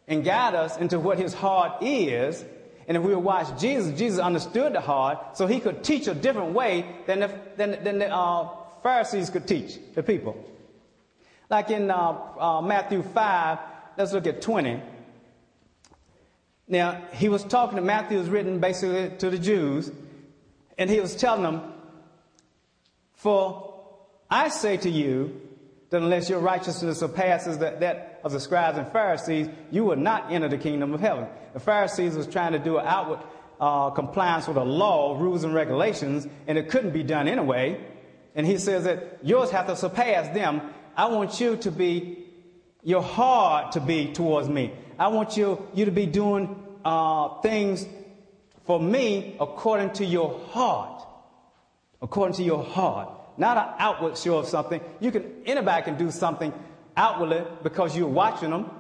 [0.07, 2.45] and guide us into what his heart is.
[2.87, 6.53] And if we watch Jesus, Jesus understood the heart, so he could teach a different
[6.53, 8.49] way than the, than, than the uh,
[8.83, 10.37] Pharisees could teach the people.
[11.51, 13.59] Like in uh, uh, Matthew 5,
[13.99, 14.81] let's look at 20.
[16.69, 19.91] Now, he was talking to Matthew, was written basically to the Jews,
[20.79, 21.73] and he was telling them,
[23.15, 23.75] For
[24.31, 25.41] I say to you,
[25.91, 30.33] that unless your righteousness surpasses that, that of the scribes and Pharisees, you will not
[30.33, 31.27] enter the kingdom of heaven.
[31.53, 33.21] The Pharisees was trying to do an outward
[33.61, 37.81] uh, compliance with the law, rules, and regulations, and it couldn't be done anyway.
[38.35, 40.61] And he says that yours have to surpass them.
[40.97, 42.27] I want you to be,
[42.83, 44.73] your heart to be towards me.
[44.99, 47.87] I want you, you to be doing uh, things
[48.65, 51.05] for me according to your heart.
[52.03, 54.81] According to your heart not an outward show of something.
[55.01, 56.53] You can, anybody can do something
[56.97, 58.71] outwardly because you're watching them.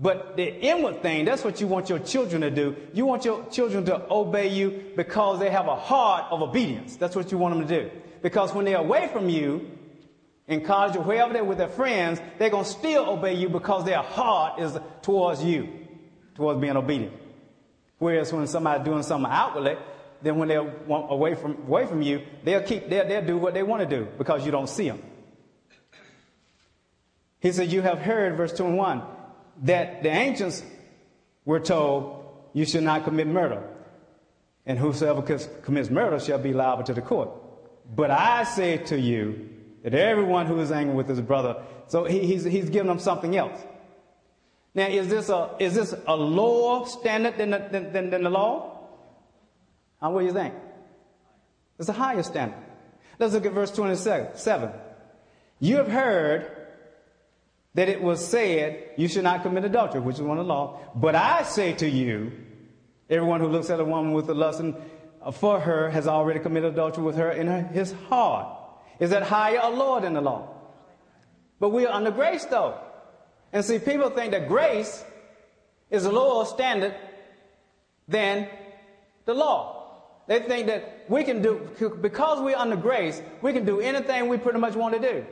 [0.00, 2.76] But the inward thing, that's what you want your children to do.
[2.92, 6.96] You want your children to obey you because they have a heart of obedience.
[6.96, 7.90] That's what you want them to do.
[8.22, 9.70] Because when they're away from you,
[10.48, 13.84] in college or wherever they're with their friends, they're going to still obey you because
[13.84, 15.68] their heart is towards you,
[16.34, 17.12] towards being obedient.
[17.98, 19.76] Whereas when somebody's doing something outwardly,
[20.22, 23.62] then when they're away from, away from you, they'll keep, they'll, they'll do what they
[23.62, 25.02] want to do because you don't see them.
[27.40, 29.02] He said, you have heard, verse 2 and 1,
[29.62, 30.62] that the ancients
[31.44, 33.62] were told you should not commit murder.
[34.66, 35.22] And whosoever
[35.62, 37.30] commits murder shall be liable to the court.
[37.94, 39.48] But I say to you
[39.82, 43.36] that everyone who is angry with his brother, so he, he's, he's giving them something
[43.36, 43.58] else.
[44.74, 48.30] Now, is this a, is this a lower standard than the, than, than, than the
[48.30, 48.77] law?
[50.00, 50.54] How what do you think?
[51.78, 52.58] It's a higher standard.
[53.18, 54.70] Let's look at verse 27.
[55.60, 56.50] You have heard
[57.74, 60.80] that it was said, You should not commit adultery, which is one of the law.
[60.94, 62.32] But I say to you,
[63.10, 64.62] everyone who looks at a woman with a lust
[65.22, 68.54] uh, for her has already committed adultery with her in her, his heart.
[69.00, 70.54] Is that higher or lower than the law?
[71.60, 72.78] But we are under grace, though.
[73.52, 75.04] And see, people think that grace
[75.90, 76.94] is a lower standard
[78.06, 78.48] than
[79.24, 79.77] the law.
[80.28, 81.68] They think that we can do,
[82.02, 85.26] because we're under grace, we can do anything we pretty much want to do.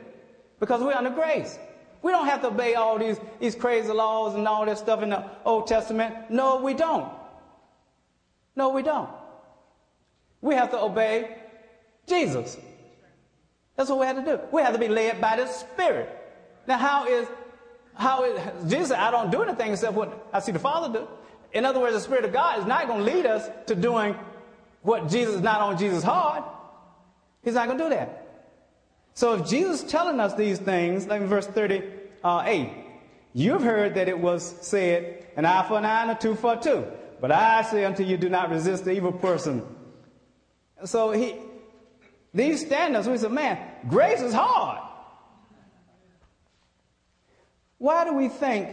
[0.59, 1.57] Because we're under grace.
[2.01, 5.11] We don't have to obey all these, these crazy laws and all that stuff in
[5.11, 6.31] the Old Testament.
[6.31, 7.11] No, we don't.
[8.55, 9.09] No, we don't.
[10.41, 11.37] We have to obey
[12.07, 12.57] Jesus.
[13.75, 14.39] That's what we have to do.
[14.51, 16.09] We have to be led by the Spirit.
[16.67, 17.27] Now, how is,
[17.93, 21.07] how is, Jesus I don't do anything except what I see the Father do.
[21.53, 24.15] In other words, the Spirit of God is not going to lead us to doing
[24.87, 26.45] what Jesus is not on Jesus' heart,
[27.43, 28.25] he's not going to do that.
[29.15, 32.69] So if Jesus is telling us these things, like in verse 38,
[33.33, 36.53] you've heard that it was said, an eye for an eye and a tooth for
[36.53, 36.85] a tooth.
[37.19, 39.61] But I say unto you, do not resist the evil person.
[40.85, 41.35] So he,
[42.33, 44.79] these standards, we said, man, grace is hard.
[47.77, 48.69] Why do we think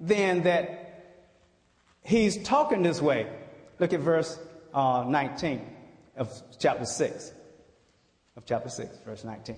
[0.00, 1.20] then that
[2.02, 3.30] he's talking this way?
[3.78, 4.40] Look at verse
[4.74, 5.60] uh, 19
[6.16, 7.32] of chapter 6.
[8.36, 9.56] Of chapter 6, verse 19.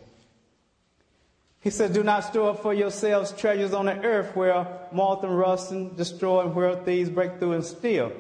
[1.61, 5.39] He said, Do not store up for yourselves treasures on the earth where moth and
[5.39, 8.13] rust and destroy and where thieves break through and steal.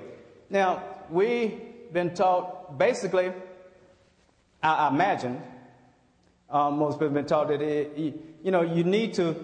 [0.48, 1.60] Now, we've
[1.92, 3.32] been taught, basically,
[4.62, 5.42] I, imagine,
[6.48, 7.98] uh, most people have been taught that, it,
[8.42, 9.36] you know, you need to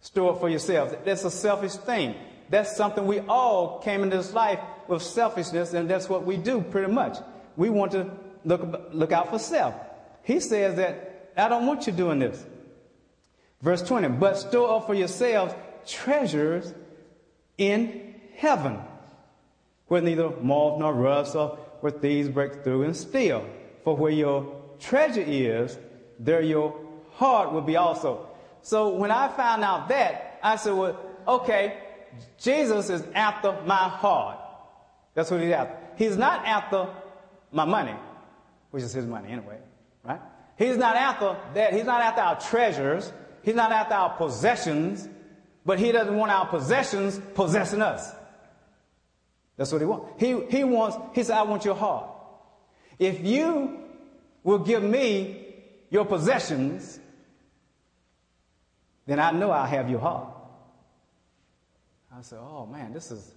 [0.00, 0.94] store up for yourselves.
[1.04, 2.14] That's a selfish thing.
[2.48, 4.58] That's something we all came into this life
[4.88, 7.18] with selfishness, and that's what we do pretty much.
[7.56, 8.10] We want to
[8.44, 9.74] look, look out for self.
[10.22, 12.44] He says that I don't want you doing this.
[13.60, 15.54] Verse 20, but store up for yourselves
[15.86, 16.72] treasures
[17.56, 18.78] in heaven,
[19.88, 23.48] where neither moth nor rust or where thieves break through and steal.
[23.84, 25.78] For where your treasure is,
[26.18, 26.78] there your
[27.12, 28.28] heart will be also.
[28.62, 31.78] So when I found out that, I said, well, okay,
[32.38, 34.37] Jesus is after my heart.
[35.18, 35.76] That's what he's after.
[35.96, 36.94] He's not after
[37.50, 37.96] my money,
[38.70, 39.58] which is his money anyway,
[40.04, 40.20] right?
[40.56, 41.72] He's not after that.
[41.72, 43.12] He's not after our treasures.
[43.42, 45.08] He's not after our possessions.
[45.66, 48.14] But he doesn't want our possessions possessing us.
[49.56, 50.22] That's what he wants.
[50.22, 52.08] He, he wants, he said, I want your heart.
[53.00, 53.76] If you
[54.44, 55.46] will give me
[55.90, 57.00] your possessions,
[59.04, 60.28] then I know I'll have your heart.
[62.16, 63.34] I said, oh man, this is,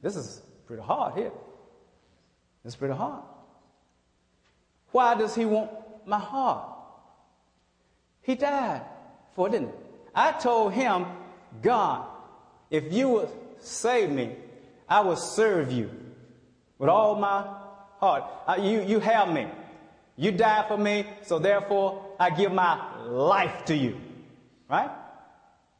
[0.00, 1.32] this is pretty hard here.
[2.64, 3.22] It's pretty hard.
[4.92, 5.70] Why does he want
[6.06, 6.68] my heart?
[8.22, 8.82] He died
[9.34, 9.74] for it, didn't he?
[10.14, 11.06] I told him,
[11.62, 12.06] God,
[12.70, 14.36] if you would save me,
[14.86, 15.90] I will serve you
[16.78, 17.46] with all my
[17.98, 18.24] heart.
[18.46, 19.46] I, you, you have me.
[20.16, 23.98] You died for me, so therefore I give my life to you.
[24.68, 24.90] Right?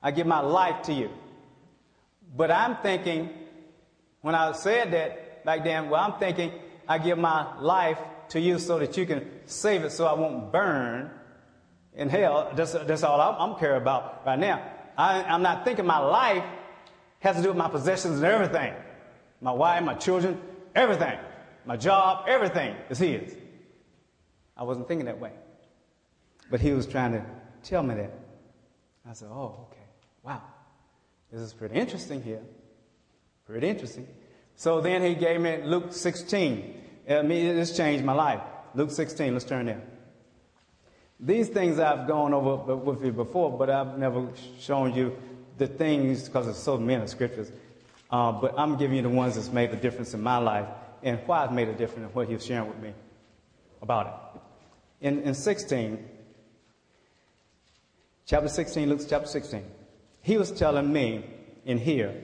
[0.02, 1.10] I give my life to you.
[2.34, 3.30] But I'm thinking,
[4.22, 6.52] when I said that back then, well, I'm thinking
[6.86, 7.98] I give my life
[8.30, 11.10] to you so that you can save it so I won't burn
[11.94, 12.52] in hell.
[12.54, 14.62] That's, that's all I'm, I'm care about right now.
[14.96, 16.44] I, I'm not thinking my life
[17.20, 18.74] has to do with my possessions and everything.
[19.40, 20.40] My wife, my children,
[20.74, 21.18] everything.
[21.64, 23.34] My job, everything is his.
[24.56, 25.32] I wasn't thinking that way.
[26.50, 27.24] But he was trying to
[27.62, 28.12] tell me that.
[29.08, 29.86] I said, oh, okay.
[30.22, 30.42] Wow.
[31.30, 32.42] This is pretty interesting here.
[33.48, 34.06] Pretty interesting.
[34.56, 36.82] So then he gave me Luke 16.
[37.08, 38.42] I mean, this changed my life.
[38.74, 39.80] Luke 16, let's turn there.
[41.18, 44.28] These things I've gone over with you before, but I've never
[44.60, 45.16] shown you
[45.56, 47.50] the things because there's so many scriptures.
[48.10, 50.66] Uh, but I'm giving you the ones that's made the difference in my life
[51.02, 52.92] and why it's made a difference and what he was sharing with me
[53.80, 54.34] about
[55.00, 55.06] it.
[55.06, 56.06] In, in 16,
[58.26, 59.64] chapter 16, Luke chapter 16,
[60.20, 61.24] he was telling me
[61.64, 62.14] in here,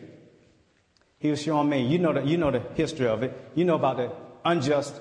[1.25, 3.33] he was showing me, you know, the, you know the history of it.
[3.55, 4.13] You know about the
[4.45, 4.95] unjust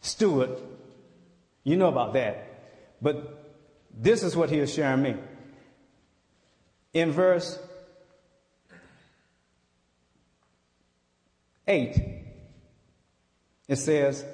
[0.00, 0.50] steward.
[1.62, 2.96] You know about that.
[3.00, 3.54] But
[3.96, 5.14] this is what he was sharing me.
[6.92, 7.56] In verse
[11.68, 12.02] 8,
[13.68, 14.24] it says,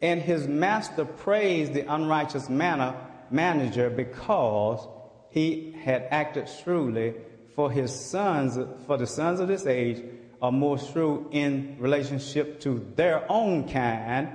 [0.00, 2.94] And his master praised the unrighteous manner,
[3.28, 4.86] manager because
[5.30, 7.14] he had acted shrewdly
[7.56, 8.56] for his sons,
[8.86, 10.00] for the sons of this age
[10.40, 14.28] are more shrewd in relationship to their own kind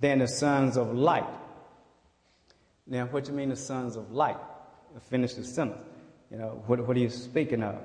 [0.00, 1.28] than the sons of light.
[2.86, 4.36] Now, what do you mean the sons of light?
[5.08, 5.80] Finish the sentence.
[6.30, 7.76] You know, what, what are you speaking of?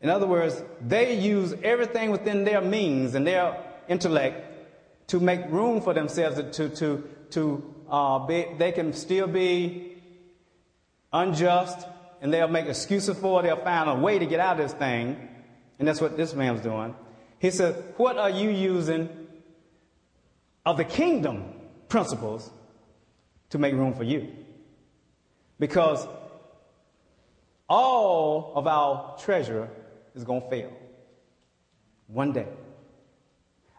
[0.00, 5.80] In other words, they use everything within their means and their intellect to make room
[5.80, 9.96] for themselves to, to, to uh, be, they can still be
[11.12, 11.86] unjust
[12.20, 13.44] and they'll make excuses for it.
[13.44, 15.28] They'll find a way to get out of this thing.
[15.78, 16.94] And that's what this man was doing.
[17.38, 19.08] He said, What are you using
[20.64, 21.52] of the kingdom
[21.88, 22.50] principles
[23.50, 24.28] to make room for you?
[25.58, 26.06] Because
[27.68, 29.68] all of our treasure
[30.14, 30.72] is going to fail
[32.06, 32.46] one day.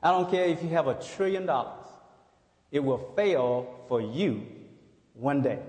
[0.02, 1.86] I don't care if you have a trillion dollars,
[2.72, 4.46] it will fail for you
[5.14, 5.60] one day.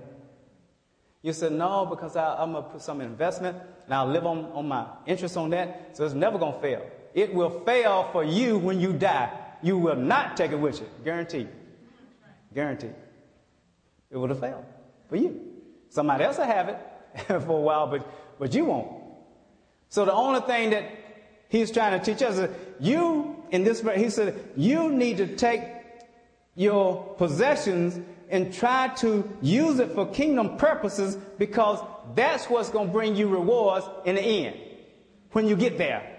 [1.21, 4.45] You said, no, because I, am going to put some investment and I'll live on,
[4.53, 6.85] on my interest on that, so it's never going to fail.
[7.13, 9.37] It will fail for you when you die.
[9.61, 10.87] You will not take it with you.
[11.03, 11.49] Guaranteed.
[12.53, 12.95] Guaranteed.
[14.09, 14.63] It would have failed
[15.09, 15.41] for you.
[15.89, 16.77] Somebody else will have it
[17.27, 18.07] for a while, but,
[18.39, 18.91] but you won't.
[19.89, 20.85] So the only thing that
[21.49, 25.63] he's trying to teach us is you, in this, he said, you need to take
[26.55, 27.99] your possessions
[28.29, 31.79] and try to use it for kingdom purposes because
[32.15, 34.57] that's what's going to bring you rewards in the end
[35.31, 36.15] when you get there.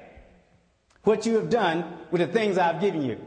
[1.05, 3.19] What you have done with the things I've given you.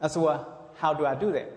[0.00, 1.52] I said, Well, how do I do that?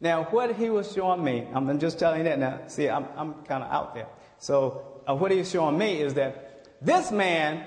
[0.00, 2.60] Now, what he was showing me, I'm just telling you that now.
[2.66, 4.08] See, I'm, I'm kind of out there.
[4.38, 7.66] So, uh, what he was showing me is that this man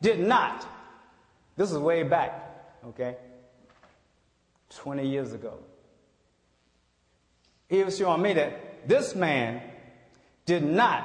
[0.00, 0.66] did not,
[1.56, 3.16] this is way back, okay?
[4.76, 5.58] 20 years ago.
[7.68, 9.62] He was showing me that this man
[10.46, 11.04] did not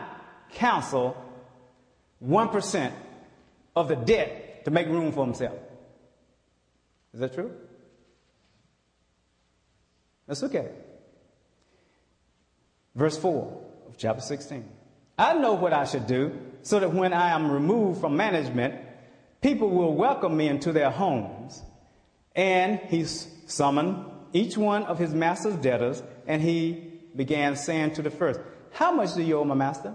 [0.52, 1.16] cancel
[2.26, 2.92] 1%
[3.76, 5.58] of the debt to make room for himself.
[7.14, 7.52] Is that true?
[10.28, 10.86] Let's look at it.
[12.96, 14.64] Verse 4 of chapter 16.
[15.18, 18.76] I know what I should do so that when I am removed from management,
[19.42, 21.62] people will welcome me into their homes.
[22.36, 28.12] And he's summoned each one of his master's debtors, and he began saying to the
[28.12, 28.40] first,
[28.72, 29.94] How much do you owe my master?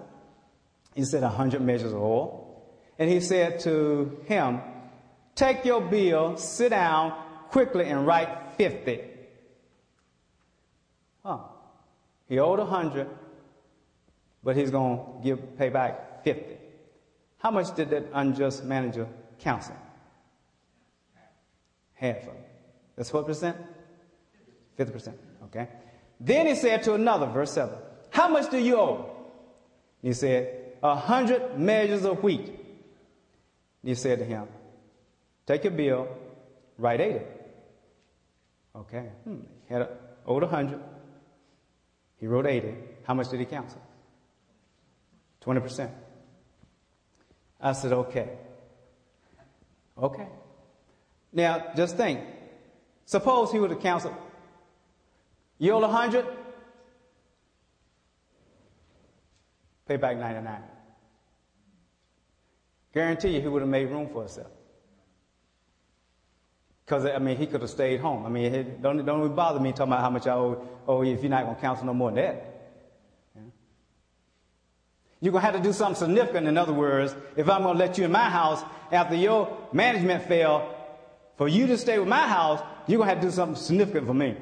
[0.94, 2.62] He said, A hundred measures of oil.
[2.98, 4.60] And he said to him,
[5.34, 7.12] Take your bill, sit down
[7.50, 9.00] quickly, and write fifty.
[11.24, 11.38] Huh.
[12.28, 13.08] He owed a hundred,
[14.42, 16.56] but he's going to give pay back 50.
[17.38, 19.06] How much did that unjust manager
[19.38, 19.76] counsel?
[21.94, 22.53] Half of it.
[22.96, 23.56] That's what percent?
[24.78, 25.14] 50%.
[25.44, 25.68] Okay.
[26.20, 27.74] Then he said to another, verse 7,
[28.10, 29.10] How much do you owe?
[30.02, 32.52] He said, A hundred measures of wheat.
[33.82, 34.48] He said to him,
[35.46, 36.08] Take your bill,
[36.78, 37.20] write 80.
[38.76, 39.10] Okay.
[39.24, 39.40] Hmm.
[39.66, 39.88] He had a,
[40.26, 40.80] owed 100.
[42.18, 42.74] He wrote 80.
[43.04, 43.80] How much did he cancel?
[45.44, 45.90] 20%.
[47.60, 48.28] I said, okay.
[49.96, 50.28] Okay.
[51.32, 52.20] Now, just think.
[53.06, 54.14] Suppose he would have counseled.
[55.58, 56.26] You owe 100,
[59.86, 60.62] pay back 99.
[62.92, 64.50] Guarantee you he would have made room for himself.
[66.84, 68.26] Because, I mean, he could have stayed home.
[68.26, 71.14] I mean, don't, don't even bother me talking about how much I owe, owe you
[71.14, 72.50] if you're not going to counsel no more than that.
[75.20, 76.46] You're going to have to do something significant.
[76.46, 80.28] In other words, if I'm going to let you in my house after your management
[80.28, 80.62] failed,
[81.38, 84.06] for you to stay with my house, you're going to have to do something significant
[84.06, 84.36] for me.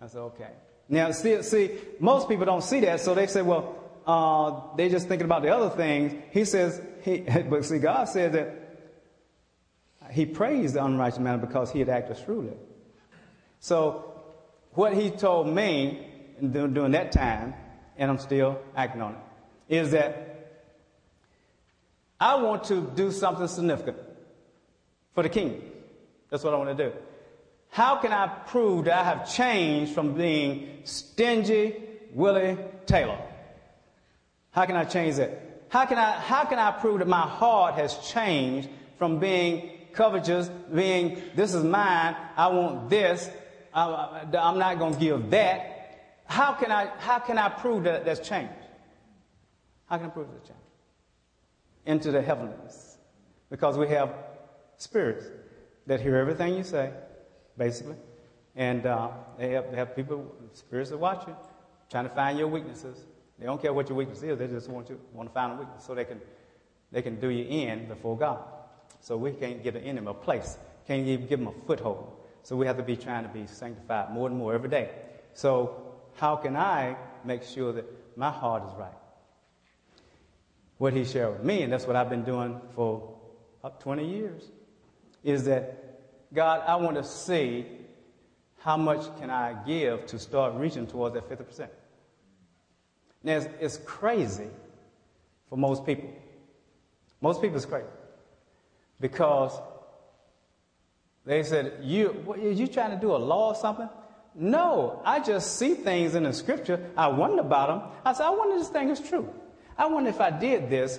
[0.00, 0.50] I said, okay.
[0.88, 3.74] Now, see, see most people don't see that, so they say, well,
[4.06, 6.14] uh, they're just thinking about the other things.
[6.30, 7.18] He says, he,
[7.50, 8.62] but see, God says that
[10.10, 12.56] he praised the unrighteous man because he had acted shrewdly.
[13.58, 14.12] So,
[14.72, 16.06] what he told me
[16.40, 17.54] during that time,
[17.96, 20.36] and I'm still acting on it, is that
[22.20, 23.96] I want to do something significant
[25.14, 25.62] for the kingdom.
[26.30, 26.96] That's what I want to do.
[27.70, 31.76] How can I prove that I have changed from being stingy
[32.12, 32.56] Willie
[32.86, 33.18] Taylor?
[34.50, 35.66] How can I change that?
[35.68, 40.48] How can I, how can I prove that my heart has changed from being covetous,
[40.72, 43.28] being this is mine, I want this,
[43.74, 46.22] I, am not going to give that?
[46.24, 48.52] How can I, how can I prove that that's changed?
[49.86, 50.60] How can I prove the change?
[51.84, 52.96] Into the heavens.
[53.50, 54.12] Because we have
[54.76, 55.26] spirits
[55.86, 56.92] that hear everything you say,
[57.56, 57.96] basically.
[58.54, 61.36] And uh, they, have, they have people, spirits that watch you,
[61.90, 63.04] trying to find your weaknesses.
[63.38, 65.56] They don't care what your weakness is, they just want you want to find a
[65.56, 66.20] weakness so they can
[66.90, 68.42] they can do you in before God.
[69.00, 70.56] So we can't give the enemy a place.
[70.86, 72.12] Can't even give them a foothold.
[72.44, 74.90] So we have to be trying to be sanctified more and more every day.
[75.34, 75.82] So
[76.14, 77.84] how can I make sure that
[78.16, 78.92] my heart is right?
[80.78, 83.16] what he shared with me, and that's what I've been doing for
[83.64, 84.50] up 20 years,
[85.24, 85.85] is that,
[86.32, 87.66] God, I want to see
[88.58, 91.68] how much can I give to start reaching towards that 50%.
[93.22, 94.48] Now, it's, it's crazy
[95.48, 96.10] for most people.
[97.20, 97.86] Most people, it's crazy.
[99.00, 99.52] Because
[101.24, 103.88] they said, you, what, are you trying to do a law or something?
[104.34, 106.90] No, I just see things in the scripture.
[106.96, 107.90] I wonder about them.
[108.04, 109.32] I said, I wonder if this thing is true.
[109.78, 110.98] I wonder if I did this,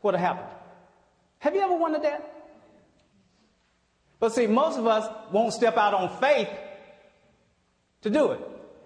[0.00, 0.58] what would have happened?
[1.38, 2.33] Have you ever wondered that?
[4.24, 6.48] But see, most of us won't step out on faith
[8.00, 8.40] to do it.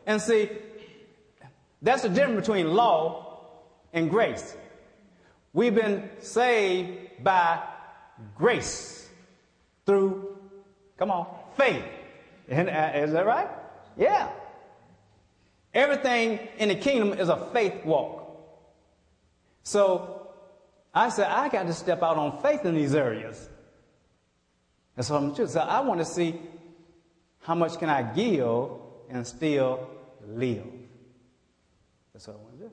[0.05, 0.51] And see,
[1.81, 3.47] that's the difference between law
[3.93, 4.57] and grace.
[5.53, 7.63] We've been saved by
[8.35, 9.09] grace
[9.87, 10.37] through,
[10.99, 11.85] come on, faith.
[12.51, 12.55] Uh,
[12.97, 13.49] is that right?
[13.97, 14.31] Yeah.
[15.73, 18.27] Everything in the kingdom is a faith walk.
[19.63, 20.33] So
[20.93, 23.49] I said, I got to step out on faith in these areas.
[24.99, 25.49] That's what I'm doing.
[25.49, 26.35] So I want to see
[27.43, 28.69] how much can I give
[29.09, 29.89] and still
[30.27, 30.67] live.
[32.13, 32.71] That's what I want to do.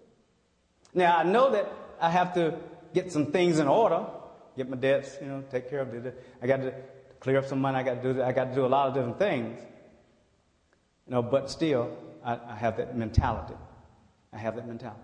[0.95, 1.71] Now I know that
[2.01, 2.57] I have to
[2.95, 4.07] get some things in order,
[4.57, 6.19] get my debts, you know, take care of it.
[6.41, 6.73] I got to
[7.19, 7.77] clear up some money.
[7.77, 8.23] I got to do.
[8.23, 9.59] I got to do a lot of different things.
[11.05, 13.53] You know, but still, I, I have that mentality.
[14.33, 14.99] I have that mentality.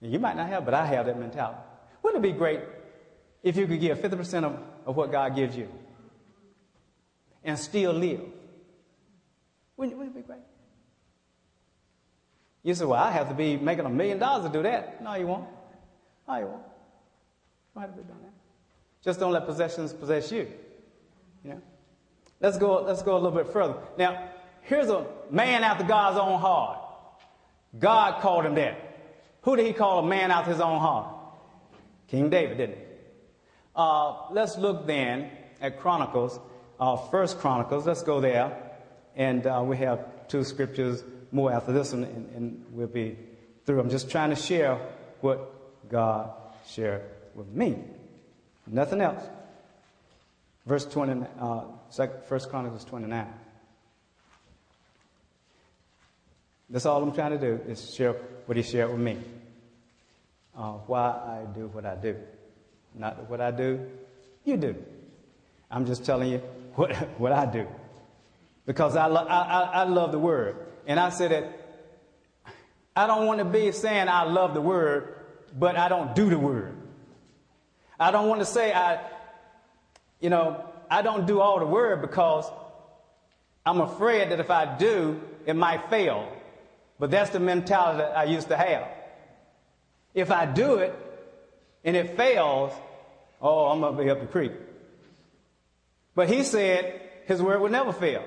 [0.00, 1.58] You might not have, but I have that mentality.
[2.04, 2.60] Wouldn't it be great
[3.42, 4.56] if you could give 50% of,
[4.86, 5.68] of what God gives you
[7.44, 8.20] and still live?
[9.76, 10.40] Wouldn't, wouldn't it be great?
[12.62, 15.02] You say, well, I have to be making a million dollars to do that.
[15.02, 15.46] No, you won't.
[16.28, 16.62] No, you won't.
[17.74, 18.32] You have to be doing that.
[19.02, 20.48] Just don't let possessions possess you.
[21.44, 21.62] You know?
[22.40, 23.76] Let's go, let's go a little bit further.
[23.96, 24.28] Now,
[24.62, 26.78] here's a man after God's own heart.
[27.78, 28.76] God called him that.
[29.42, 31.14] Who did he call a man after his own heart?
[32.08, 32.84] King David, didn't he?
[33.74, 35.30] Uh, let's look then
[35.60, 36.38] at Chronicles,
[36.80, 37.86] uh, First Chronicles.
[37.86, 38.56] Let's go there,
[39.14, 43.16] and uh, we have two scriptures more after this, and, and, and, we'll be
[43.66, 43.78] through.
[43.78, 44.80] I'm just trying to share
[45.20, 46.32] what God
[46.66, 47.02] shared
[47.34, 47.76] with me,
[48.66, 49.22] nothing else.
[50.66, 51.62] Verse 20, uh,
[52.28, 53.26] First Chronicles 29.
[56.70, 58.12] That's all I'm trying to do is share
[58.46, 59.18] what he shared with me.
[60.56, 62.16] uh, why I do what I do.
[62.94, 63.88] Not what I do,
[64.44, 64.74] you do.
[65.70, 66.42] I'm just telling you
[66.74, 67.66] what, what I do.
[68.66, 70.56] Because I, lo- I, I, I love the word.
[70.86, 71.60] And I said that
[72.94, 75.14] I don't want to be saying I love the word,
[75.58, 76.76] but I don't do the word.
[77.98, 79.00] I don't want to say I,
[80.20, 82.50] you know, I don't do all the word because
[83.64, 86.32] I'm afraid that if I do, it might fail.
[86.98, 88.88] But that's the mentality that I used to have.
[90.14, 90.94] If I do it
[91.84, 92.72] and it fails,
[93.40, 94.52] oh, I'm going to be up the creek.
[96.14, 98.24] But he said his word would never fail.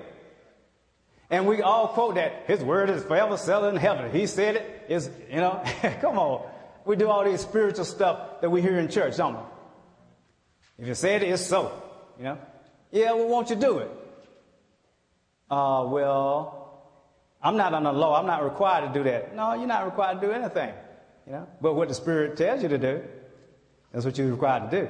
[1.30, 4.12] And we all quote that his word is forever settled in heaven.
[4.12, 5.64] He said it is, you know,
[6.02, 6.48] come on.
[6.86, 9.42] We do all these spiritual stuff that we hear in church, don't we?
[10.80, 11.82] If you said it, it's so,
[12.18, 12.38] you know.
[12.92, 13.92] Yeah, well, won't you do it?
[15.50, 16.64] Uh, well,
[17.42, 18.20] I'm not the law.
[18.20, 19.36] I'm not required to do that.
[19.36, 20.74] No, you're not required to do anything,
[21.26, 21.48] you know.
[21.62, 23.04] But what the Spirit tells you to do,
[23.92, 24.90] that's what you're required to do.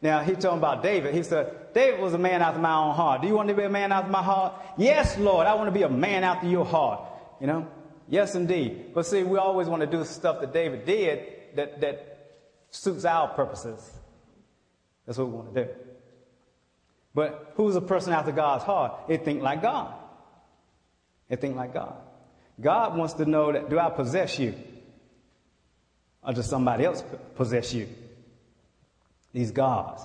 [0.00, 1.14] Now, he told about David.
[1.14, 3.22] He said, David was a man after my own heart.
[3.22, 4.54] Do you want to be a man after my heart?
[4.76, 7.00] Yes, Lord, I want to be a man after your heart.
[7.40, 7.68] You know?
[8.08, 8.94] Yes, indeed.
[8.94, 11.26] But see, we always want to do stuff that David did
[11.56, 12.18] that, that
[12.70, 13.90] suits our purposes.
[15.04, 15.70] That's what we want to do.
[17.14, 19.08] But who's a person after God's heart?
[19.08, 19.94] They think like God.
[21.28, 21.94] They think like God.
[22.60, 24.54] God wants to know that do I possess you?
[26.22, 27.02] Or does somebody else
[27.34, 27.88] possess you?
[29.32, 30.02] These gods.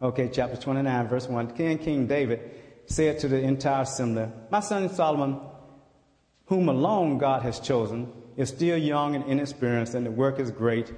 [0.00, 1.54] Okay, chapter 29, verse 1.
[1.56, 2.50] King King David
[2.86, 5.40] said to the entire assembly, My son Solomon,
[6.46, 10.92] whom alone God has chosen, is still young and inexperienced, and the work is great.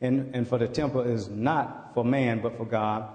[0.00, 3.08] And, and for the temple is not for man, but for God.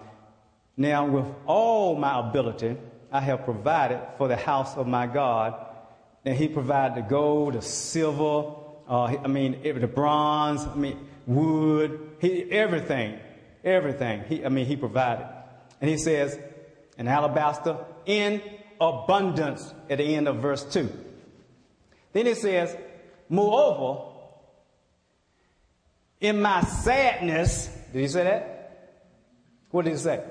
[0.78, 2.78] Now, with all my ability,
[3.12, 5.56] I have provided for the house of my God.
[6.26, 8.56] And he provided the gold, the silver,
[8.90, 13.20] uh, I mean, the bronze, I mean, wood, he, everything,
[13.66, 14.24] everything.
[14.30, 15.28] He, I mean, he provided.
[15.82, 16.40] And he says,
[16.98, 18.42] an alabaster in
[18.80, 20.90] abundance at the end of verse 2.
[22.14, 22.76] Then he says,
[23.28, 24.12] moreover,
[26.22, 29.02] in my sadness, did he say that?
[29.72, 30.24] What did he say?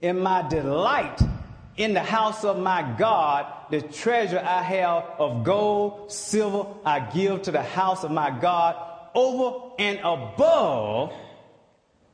[0.00, 1.20] In my delight
[1.76, 7.42] in the house of my God, the treasure I have of gold, silver, I give
[7.42, 8.76] to the house of my God
[9.14, 11.12] over and above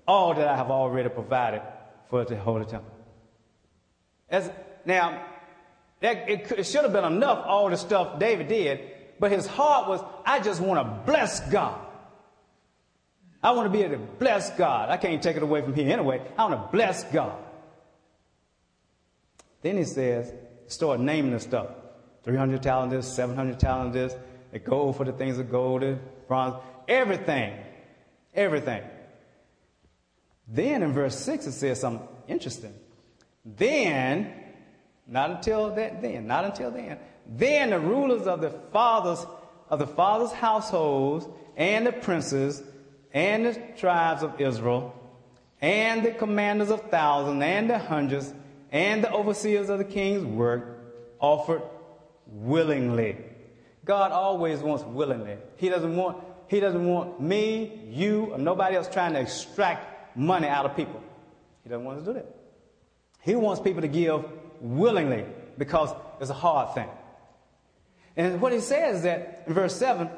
[0.06, 1.62] all that I have already provided
[2.08, 2.92] for the holy temple.
[4.28, 4.50] As,
[4.84, 5.24] now,
[6.00, 8.80] that, it, it should have been enough, all the stuff David did,
[9.18, 11.80] but his heart was, I just want to bless God.
[13.42, 14.90] I want to be able to bless God.
[14.90, 16.20] I can't take it away from here anyway.
[16.36, 17.36] I want to bless God.
[19.62, 20.32] Then he says,
[20.66, 21.68] start naming the stuff.
[22.24, 24.14] 300 talent this, 700 talent this,
[24.52, 25.84] the gold for the things of gold,
[26.26, 26.56] bronze,
[26.88, 27.56] everything.
[28.34, 28.82] Everything.
[30.46, 32.74] Then in verse 6 it says something interesting.
[33.44, 34.32] Then,
[35.06, 39.24] not until that then, not until then, then the rulers of the fathers
[39.68, 41.26] of the fathers' households
[41.56, 42.62] and the princes
[43.12, 44.94] and the tribes of Israel
[45.60, 48.32] and the commanders of thousands and the hundreds
[48.70, 50.78] and the overseers of the king's work
[51.18, 51.62] offered
[52.26, 53.16] willingly.
[53.84, 55.36] God always wants willingly.
[55.56, 60.48] He doesn't want, he doesn't want me, you, or nobody else trying to extract money
[60.48, 61.02] out of people.
[61.62, 62.34] He doesn't want us to do that.
[63.22, 64.24] He wants people to give
[64.60, 65.24] willingly
[65.58, 65.90] because
[66.20, 66.88] it's a hard thing.
[68.16, 70.08] And what he says is that in verse 7,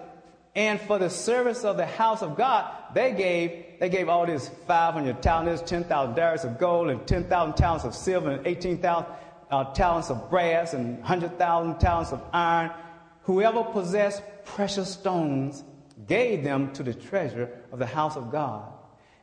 [0.55, 4.49] and for the service of the house of God, they gave they gave all these
[4.67, 9.07] 500 talents, 10,000 darics of gold, and 10,000 talents of silver, and 18,000
[9.51, 12.73] uh, talents of brass, and 100,000 talents of iron.
[13.23, 15.63] Whoever possessed precious stones
[16.09, 18.73] gave them to the treasure of the house of God.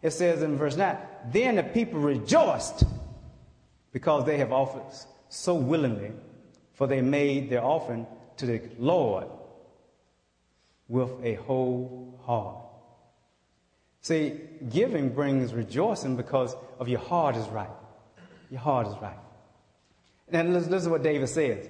[0.06, 0.95] It says in verse 9,
[1.32, 2.84] Then the people rejoiced
[3.91, 4.84] because they have offered
[5.30, 6.12] so willingly,
[6.74, 8.06] for they made their offering
[8.38, 9.26] to the Lord
[10.88, 12.58] with a whole heart.
[14.01, 14.39] See,
[14.70, 17.68] giving brings rejoicing because of your heart is right.
[18.51, 19.18] Your heart is right.
[20.32, 21.68] And listen, listen to what David says.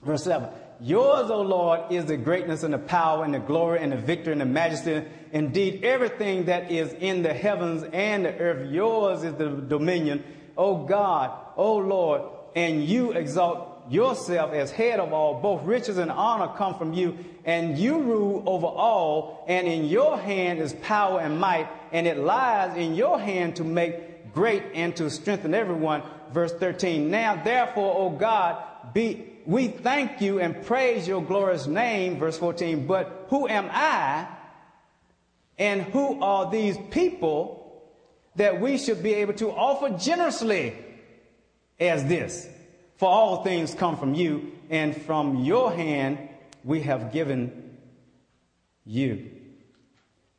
[0.00, 0.48] Verse 7.
[0.80, 4.32] Yours, O Lord, is the greatness and the power and the glory and the victory
[4.32, 5.02] and the majesty.
[5.32, 10.22] Indeed, everything that is in the heavens and the earth, yours is the dominion.
[10.56, 12.22] O God, O Lord,
[12.54, 17.18] and you exalt yourself as head of all, both riches and honor come from you,
[17.44, 22.18] and you rule over all, and in your hand is power and might, and it
[22.18, 26.02] lies in your hand to make great and to strengthen everyone.
[26.32, 27.10] Verse 13.
[27.10, 28.62] Now therefore, O God,
[28.92, 32.18] be, we thank you and praise your glorious name.
[32.18, 32.86] Verse 14.
[32.86, 34.28] But who am I
[35.58, 37.82] And who are these people
[38.36, 40.74] that we should be able to offer generously
[41.80, 42.48] as this?
[42.96, 46.18] For all things come from you, and from your hand
[46.64, 47.76] we have given
[48.84, 49.30] you.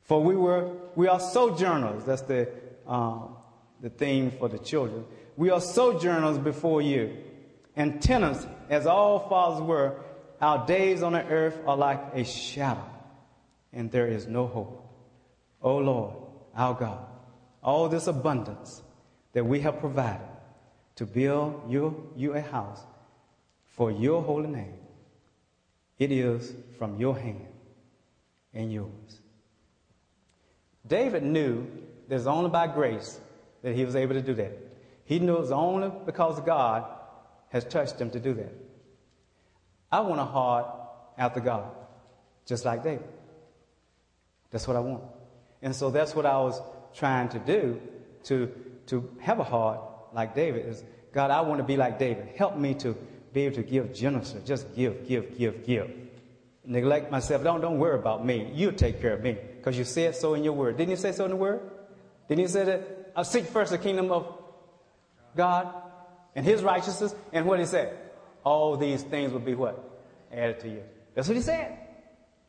[0.01, 2.03] For we were, we are sojourners.
[2.05, 2.49] That's the,
[2.87, 3.35] um,
[3.81, 5.05] the theme for the children.
[5.37, 7.15] We are sojourners before you,
[7.75, 9.95] and tenants, as all fathers were.
[10.41, 12.85] Our days on the earth are like a shadow,
[13.73, 14.85] and there is no hope.
[15.61, 16.15] O Lord,
[16.55, 17.05] our God,
[17.61, 18.81] all this abundance
[19.33, 20.25] that we have provided
[20.95, 22.81] to build you, you a house
[23.67, 24.73] for your holy name,
[25.97, 27.47] it is from your hand
[28.53, 29.21] and yours.
[30.87, 31.67] David knew
[32.07, 33.19] that it's only by grace
[33.61, 34.57] that he was able to do that.
[35.05, 36.85] He knew it was only because God
[37.49, 38.53] has touched him to do that.
[39.91, 40.67] I want a heart
[41.17, 41.71] after God,
[42.45, 43.07] just like David.
[44.51, 45.03] That's what I want.
[45.61, 46.61] And so that's what I was
[46.93, 47.81] trying to do
[48.23, 48.51] to,
[48.87, 49.81] to have a heart
[50.13, 52.29] like David is God, I want to be like David.
[52.35, 52.95] Help me to
[53.33, 54.41] be able to give generously.
[54.45, 55.91] Just give, give, give, give.
[56.65, 57.43] Neglect myself.
[57.43, 58.51] Don't, don't worry about me.
[58.53, 60.77] You take care of me because you said so in your word.
[60.77, 61.61] Didn't you say so in the word?
[62.27, 63.11] Didn't you say that?
[63.15, 64.31] I'll seek first the kingdom of
[65.35, 65.73] God
[66.35, 67.15] and his righteousness.
[67.33, 67.97] And what he said?
[68.43, 69.83] All these things will be what?
[70.31, 70.83] Added to you.
[71.15, 71.77] That's what he said.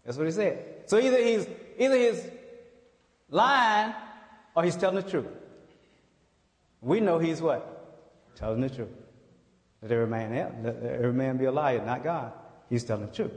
[0.05, 0.82] That's what he said.
[0.86, 1.47] So either he's,
[1.78, 2.26] either he's
[3.28, 3.95] lying
[4.55, 5.26] or he's telling the truth.
[6.80, 8.34] We know he's what?
[8.36, 8.88] Telling the truth.
[9.82, 12.32] Let every man, let every man be a liar, not God.
[12.68, 13.32] He's telling the truth.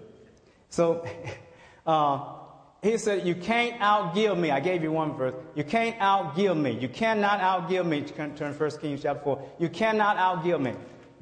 [0.70, 1.06] So,
[1.88, 2.34] uh,
[2.82, 4.52] he said, You can't outgive me.
[4.52, 5.34] I gave you one verse.
[5.56, 6.72] You can't outgive me.
[6.72, 8.02] You cannot outgive me.
[8.02, 9.50] Turn 1 Kings chapter 4.
[9.60, 10.74] You cannot outgive me.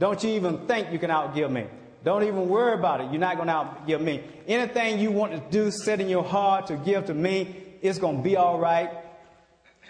[0.02, 1.68] Don't you even think you can outgive me.
[2.04, 3.12] Don't even worry about it.
[3.12, 4.24] You're not going to outgive me.
[4.47, 8.18] Anything you want to do, set in your heart to give to me, it's going
[8.18, 8.89] to be all right.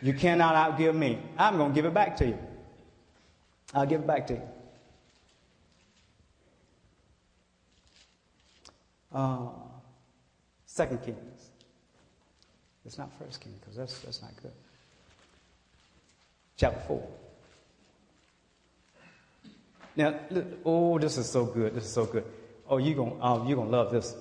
[0.01, 1.17] You cannot outgive me.
[1.37, 2.37] I'm going to give it back to you.
[3.73, 4.41] I'll give it back to you.
[9.13, 9.47] Uh,
[10.65, 11.51] Second Kings.
[12.85, 14.51] It's not First King because that's that's not good.
[16.57, 17.07] Chapter four.
[19.95, 20.19] Now,
[20.65, 21.75] oh, this is so good.
[21.75, 22.25] This is so good.
[22.67, 24.15] Oh, you gonna oh, you gonna love this.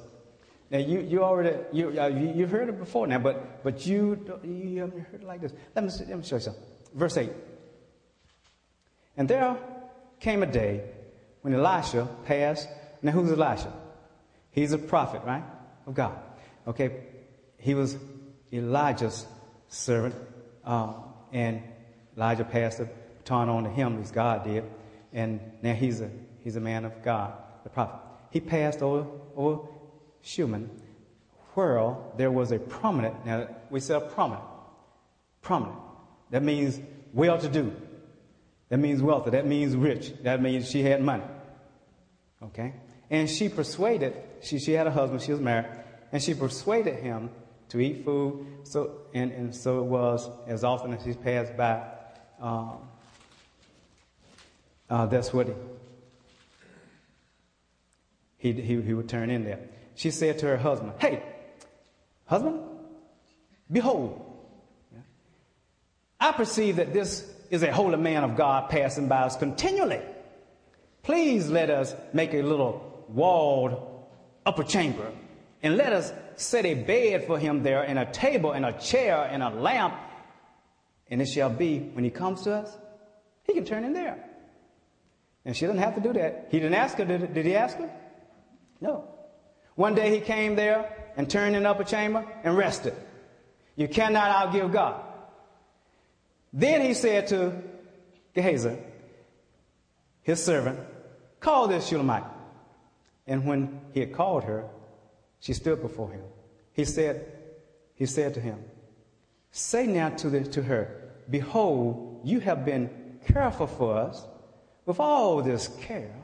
[0.71, 4.41] Now you, you already you, uh, you you've heard it before now, but but you
[4.43, 5.53] you haven't heard it like this.
[5.75, 6.63] Let me let me show you something.
[6.95, 7.33] Verse eight.
[9.17, 9.57] And there
[10.19, 10.83] came a day
[11.43, 12.69] when Elisha passed.
[13.03, 13.73] Now who's Elisha?
[14.51, 15.45] He's a prophet, right,
[15.87, 16.19] of God.
[16.67, 16.91] Okay,
[17.59, 17.97] he was
[18.53, 19.27] Elijah's
[19.69, 20.15] servant,
[20.65, 20.93] uh,
[21.33, 21.63] and
[22.17, 24.65] Elijah passed the baton on to him, as God did,
[25.13, 26.11] and now he's a
[26.43, 27.35] he's a man of God,
[27.65, 28.01] the prophet.
[28.31, 29.07] He passed over
[29.37, 29.63] over
[30.23, 30.71] Shunem,
[31.55, 34.45] where there was a prominent, now we said prominent,
[35.43, 35.79] prominent.
[36.31, 36.81] That means
[37.13, 37.75] well to do.
[38.69, 39.31] That means wealthy.
[39.31, 40.13] That means rich.
[40.23, 41.25] That means she had money.
[42.43, 42.75] Okay?
[43.11, 45.67] And she persuaded, she, she had a husband, she was married,
[46.13, 47.31] and she persuaded him
[47.71, 48.47] to eat food.
[48.63, 51.83] So, and, and so it was as often as he passed by.
[52.41, 52.79] Um,
[54.91, 55.47] uh, that's what
[58.39, 59.61] he, he, he, he would turn in there
[60.01, 61.23] she said to her husband, Hey,
[62.25, 62.59] husband,
[63.71, 64.25] behold,
[66.19, 70.01] I perceive that this is a holy man of God passing by us continually.
[71.03, 74.07] Please let us make a little walled
[74.47, 75.13] upper chamber
[75.63, 79.29] and let us set a bed for him there and a table and a chair
[79.31, 79.95] and a lamp.
[81.11, 82.75] And it shall be when he comes to us,
[83.45, 84.30] he can turn in there.
[85.45, 86.49] And she doesn't have to do that.
[86.51, 87.91] He didn't ask her, did, did he ask her?
[88.81, 89.09] No.
[89.75, 92.95] One day he came there and turned in upper chamber and rested.
[93.77, 95.03] You cannot outgive God.
[96.53, 97.63] Then he said to
[98.35, 98.77] Gehazi,
[100.23, 100.79] his servant,
[101.39, 102.25] call this Shunammite.
[103.27, 104.67] And when he had called her,
[105.39, 106.23] she stood before him.
[106.73, 107.33] He said,
[107.95, 108.59] he said to him,
[109.51, 114.27] say now to, the, to her, behold, you have been careful for us
[114.87, 116.15] with all this care.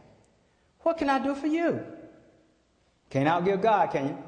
[0.80, 1.84] What can I do for you?
[3.10, 4.18] Can't outgive God, can you?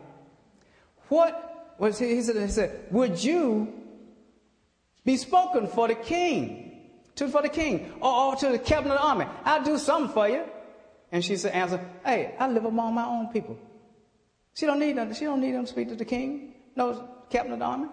[1.08, 2.36] What was he, he said?
[2.36, 3.72] He said, "Would you
[5.04, 6.82] be spoken for the king,
[7.16, 9.26] to for the king, or, or to the captain of the army?
[9.44, 10.44] I'll do something for you."
[11.10, 13.56] And she said, "Answer, hey, I live among my own people.
[14.54, 15.14] She don't need them.
[15.14, 17.88] She don't need them to speak to the king, no captain of the army."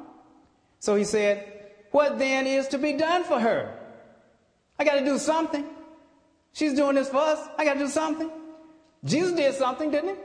[0.79, 1.45] So he said,
[1.91, 3.79] "What then is to be done for her?
[4.77, 5.65] I got to do something.
[6.55, 7.47] She's doing this for us.
[7.57, 8.31] I got to do something.
[9.03, 10.21] Jesus did something, didn't he?"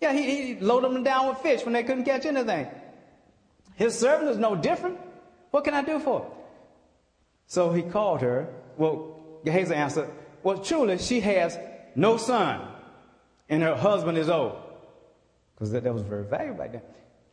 [0.00, 2.66] Yeah, he, he loaded them down with fish when they couldn't catch anything.
[3.76, 4.98] His servant is no different.
[5.52, 6.26] What can I do for her?
[7.46, 8.48] So he called her.
[8.76, 10.10] Well, Gehazi answered,
[10.42, 11.56] Well, truly, she has
[11.94, 12.66] no son,
[13.48, 14.56] and her husband is old.
[15.54, 16.82] Because that, that was very valuable back then.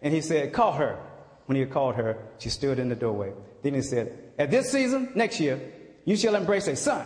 [0.01, 0.99] And he said, Call her.
[1.47, 3.33] When he called her, she stood in the doorway.
[3.63, 5.59] Then he said, At this season, next year,
[6.05, 7.05] you shall embrace a son.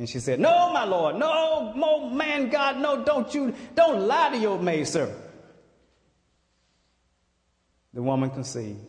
[0.00, 4.30] And she said, No, my Lord, no, no, man, God, no, don't you, don't lie
[4.30, 5.18] to your maidservant.
[7.92, 8.80] The woman conceived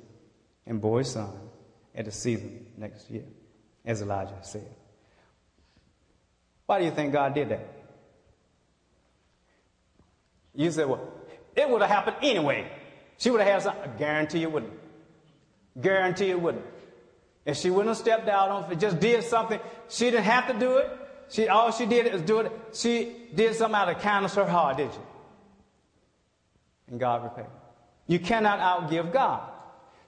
[0.65, 1.33] and bore a son
[1.93, 3.25] at the season next year,
[3.83, 4.73] as Elijah said.
[6.65, 7.67] Why do you think God did that?
[10.55, 11.11] You said, well,
[11.57, 12.71] it would have happened anyway.
[13.17, 13.83] She would have had something.
[13.83, 14.79] I guarantee it wouldn't.
[15.81, 16.63] Guarantee it wouldn't.
[17.45, 19.59] If she wouldn't have stepped out on it, just did something,
[19.89, 20.99] she didn't have to do it.
[21.31, 22.51] She all she did is do it.
[22.73, 24.99] She did something out of kindness of her heart, did she?
[26.89, 27.49] And God repaid.
[28.07, 29.49] You cannot outgive God.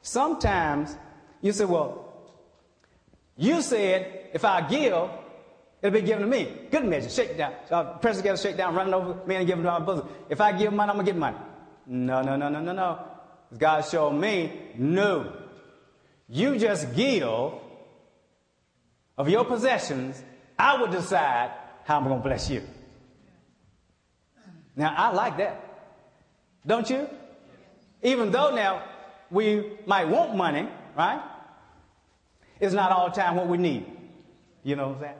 [0.01, 0.95] Sometimes
[1.41, 2.13] you say, well,
[3.37, 5.09] you said if I give,
[5.81, 6.49] it'll be given to me.
[6.69, 7.53] Good measure, shake down.
[7.69, 10.09] So I press together, shake down, run over me and give it to my bosom.
[10.29, 11.37] If I give money, I'm gonna get money.
[11.85, 12.99] No, no, no, no, no, no.
[13.57, 15.31] God showed me, no.
[16.27, 17.23] You just give
[19.17, 20.21] of your possessions.
[20.57, 21.51] I will decide
[21.83, 22.61] how I'm gonna bless you.
[24.75, 25.59] Now I like that.
[26.65, 27.07] Don't you?
[28.01, 28.83] Even though now
[29.29, 31.21] we might want money, right?
[32.59, 33.85] It's not all the time what we need.
[34.63, 35.15] You know what I'm saying?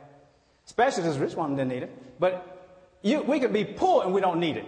[0.66, 2.20] Especially this rich woman didn't need it.
[2.20, 2.54] But
[3.02, 4.64] you, we could be poor and we don't need it.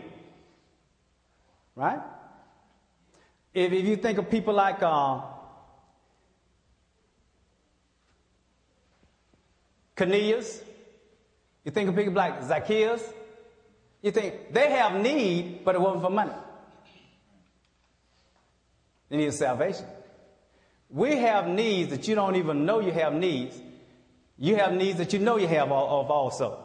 [1.74, 2.00] Right?
[3.54, 5.20] If, if you think of people like uh,
[9.96, 10.62] Cornelius,
[11.64, 13.02] you think of people like Zacchaeus,
[14.02, 16.32] you think they have need, but it wasn't for money.
[19.08, 19.86] They need salvation.
[20.90, 23.60] We have needs that you don't even know you have needs.
[24.38, 26.64] You have needs that you know you have of also.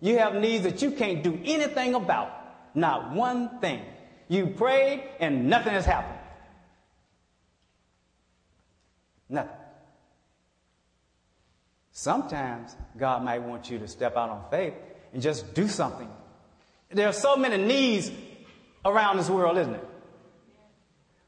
[0.00, 2.30] You have needs that you can't do anything about.
[2.74, 3.82] Not one thing.
[4.28, 6.18] You prayed and nothing has happened.
[9.28, 9.63] Nothing.
[11.96, 14.74] Sometimes God might want you to step out on faith
[15.12, 16.08] and just do something.
[16.90, 18.10] There are so many needs
[18.84, 19.88] around this world, isn't it?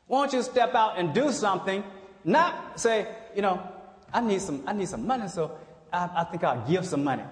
[0.09, 1.85] Won't you step out and do something?
[2.25, 3.07] Not say,
[3.37, 3.63] you know,
[4.13, 5.57] I need some, I need some money, so
[5.93, 7.23] I, I think I'll give some money.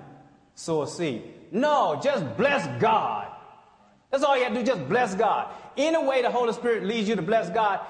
[0.55, 1.24] Sow a seed.
[1.51, 3.32] No, just bless God.
[4.12, 5.53] That's all you have to do, just bless God.
[5.76, 7.80] Any way the Holy Spirit leads you to bless God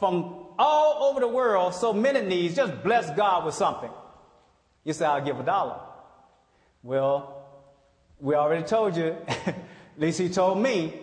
[0.00, 3.90] from all over the world, so many needs, just bless God with something.
[4.86, 5.80] You say, I'll give a dollar.
[6.84, 7.42] Well,
[8.20, 9.56] we already told you, at
[9.98, 10.94] least he told me,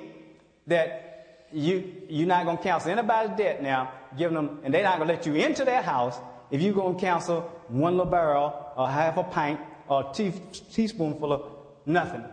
[0.68, 5.00] that you, you're not going to cancel anybody's debt now, giving them, and they're not
[5.00, 6.18] going to let you into their house
[6.50, 9.60] if you're going to cancel one little barrel or half a pint
[9.90, 10.32] or a tea,
[10.72, 11.42] teaspoonful of
[11.86, 12.24] nothing.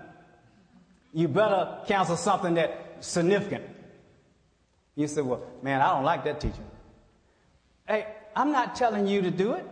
[1.13, 3.65] You better cancel something that's significant.
[4.95, 6.65] You say, well, man, I don't like that teaching.
[7.89, 9.67] Hey, I'm not telling you to do it.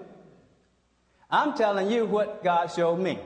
[1.30, 3.18] I'm telling you what God showed me.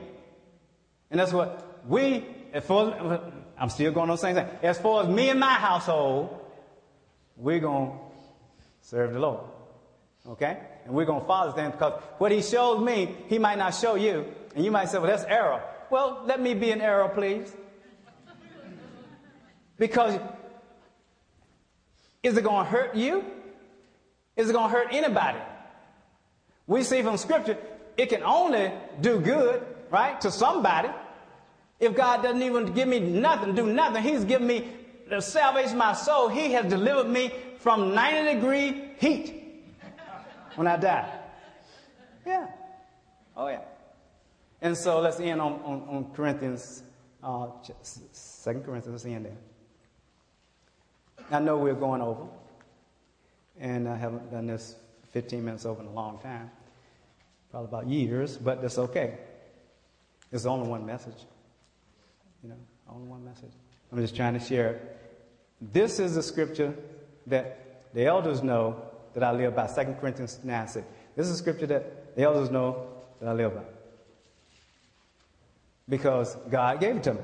[1.09, 3.19] And that's what we, as far as,
[3.57, 4.47] I'm still going on the same thing.
[4.61, 6.39] As far as me and my household,
[7.37, 7.97] we're going to
[8.81, 9.41] serve the Lord.
[10.27, 10.57] Okay?
[10.85, 13.95] And we're going to follow things because what he showed me, he might not show
[13.95, 14.25] you.
[14.55, 15.61] And you might say, well, that's error.
[15.89, 17.53] Well, let me be an error, please.
[19.77, 20.19] Because
[22.21, 23.23] is it going to hurt you?
[24.35, 25.39] Is it going to hurt anybody?
[26.65, 27.57] We see from scripture,
[27.97, 28.71] it can only
[29.01, 30.89] do good, right, to somebody.
[31.79, 34.67] If God doesn't even give me nothing, do nothing, He's given me
[35.09, 36.29] the salvation of my soul.
[36.29, 39.65] He has delivered me from 90 degree heat
[40.55, 41.19] when I die.
[42.25, 42.47] Yeah.
[43.35, 43.61] Oh, yeah.
[44.61, 46.83] And so let's end on, on, on Corinthians,
[47.21, 47.47] uh,
[48.43, 49.37] 2 Corinthians, let's end there.
[51.31, 52.27] I know we're going over,
[53.59, 54.75] and I haven't done this
[55.11, 56.49] 15 minutes over in a long time,
[57.53, 59.13] probably about years, but that's okay.
[60.31, 61.27] It's only one message.
[62.41, 62.55] You know,
[62.89, 63.51] only one message.
[63.91, 64.81] I'm just trying to share.
[65.61, 66.73] This is the scripture
[67.27, 68.81] that the elders know
[69.13, 69.67] that I live by.
[69.67, 70.87] 2 Corinthians 9 6.
[71.15, 72.87] This is a scripture that the elders know
[73.19, 73.61] that I live by.
[75.87, 77.21] Because God gave it to me.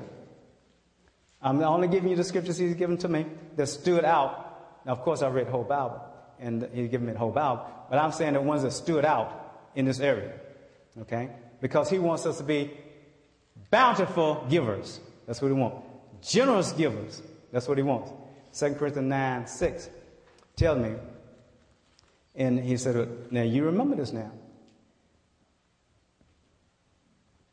[1.42, 3.26] I'm only giving you the scriptures He's given to me
[3.56, 4.84] that stood out.
[4.86, 6.00] Now, of course, I read the whole Bible,
[6.38, 7.66] and He's given me the whole Bible.
[7.90, 9.39] But I'm saying the ones that stood out
[9.74, 10.32] in this area.
[11.02, 11.30] Okay?
[11.60, 12.70] Because He wants us to be
[13.70, 15.00] bountiful givers.
[15.26, 15.86] That's what he wants.
[16.22, 17.22] Generous givers.
[17.52, 18.10] That's what he wants.
[18.58, 19.90] 2 Corinthians 9 6
[20.56, 20.94] tells me
[22.34, 24.32] And he said, Now you remember this now.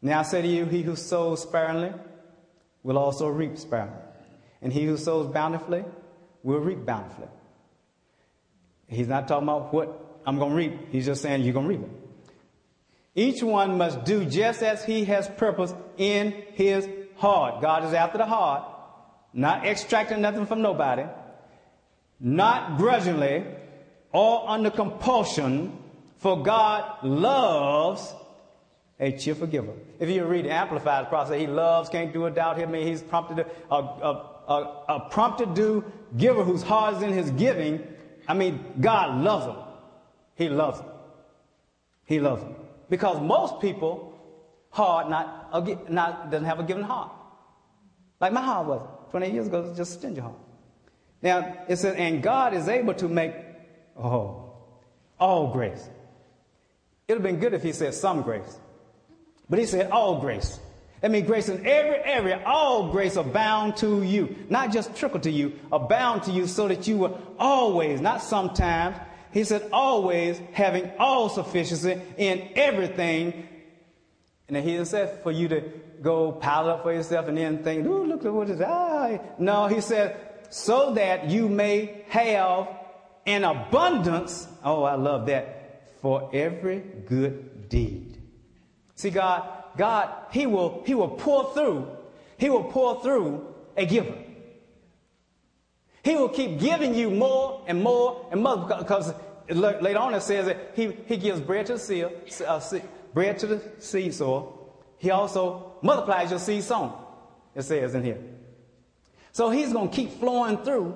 [0.01, 1.91] Now I say to you, he who sows sparingly
[2.83, 3.97] will also reap sparingly.
[4.61, 5.83] And he who sows bountifully
[6.43, 7.27] will reap bountifully.
[8.87, 10.91] He's not talking about what I'm going to reap.
[10.91, 12.06] He's just saying you're going to reap it.
[13.17, 17.63] Each one must do just as he has purpose in his heart.
[17.63, 18.63] God is after the heart,
[19.33, 21.03] not extracting nothing from nobody,
[22.19, 23.43] not grudgingly
[24.11, 25.79] or under compulsion,
[26.17, 28.13] for God loves
[28.99, 29.73] a cheerful giver.
[29.99, 32.71] If you read the Amplified process, he loves, can't do it without him.
[32.75, 35.83] He's prompted a, a, a, a prompted do
[36.15, 37.81] giver whose heart is in his giving.
[38.27, 39.55] I mean, God loves him.
[40.35, 40.89] He loves him.
[42.05, 42.55] He loves him.
[42.89, 44.13] Because most people
[44.69, 47.11] heart not, not doesn't have a given heart.
[48.19, 48.81] Like my heart was
[49.11, 50.35] 28 years ago, was just a stingy heart.
[51.21, 53.33] Now it says, and God is able to make
[53.97, 54.53] oh
[55.19, 55.89] all grace.
[57.07, 58.59] It'd have been good if he said some grace.
[59.49, 60.59] But he said all grace.
[61.01, 64.35] I mean, grace in every area, all grace abound to you.
[64.49, 68.97] Not just trickle to you, abound to you so that you will always, not sometimes,
[69.37, 73.47] he said always having all sufficiency in everything.
[74.47, 75.61] And then he said for you to
[76.01, 79.21] go pile up for yourself and then think, ooh, look at what is I.
[79.37, 80.17] No, he said,
[80.49, 82.67] so that you may have
[83.27, 84.47] an abundance.
[84.63, 85.99] Oh, I love that.
[86.01, 88.19] For every good deed.
[88.95, 91.87] See, God, God, He will, He will pour through,
[92.39, 94.15] He will pour through a giver.
[96.01, 99.13] He will keep giving you more and more and more because
[99.49, 102.07] later on it says that He, he gives bread to the seed,
[102.45, 102.61] uh,
[103.13, 104.53] bread to the seed soil.
[104.97, 106.93] He also multiplies your seed sown,
[107.55, 108.21] it says in here.
[109.31, 110.95] So He's going to keep flowing through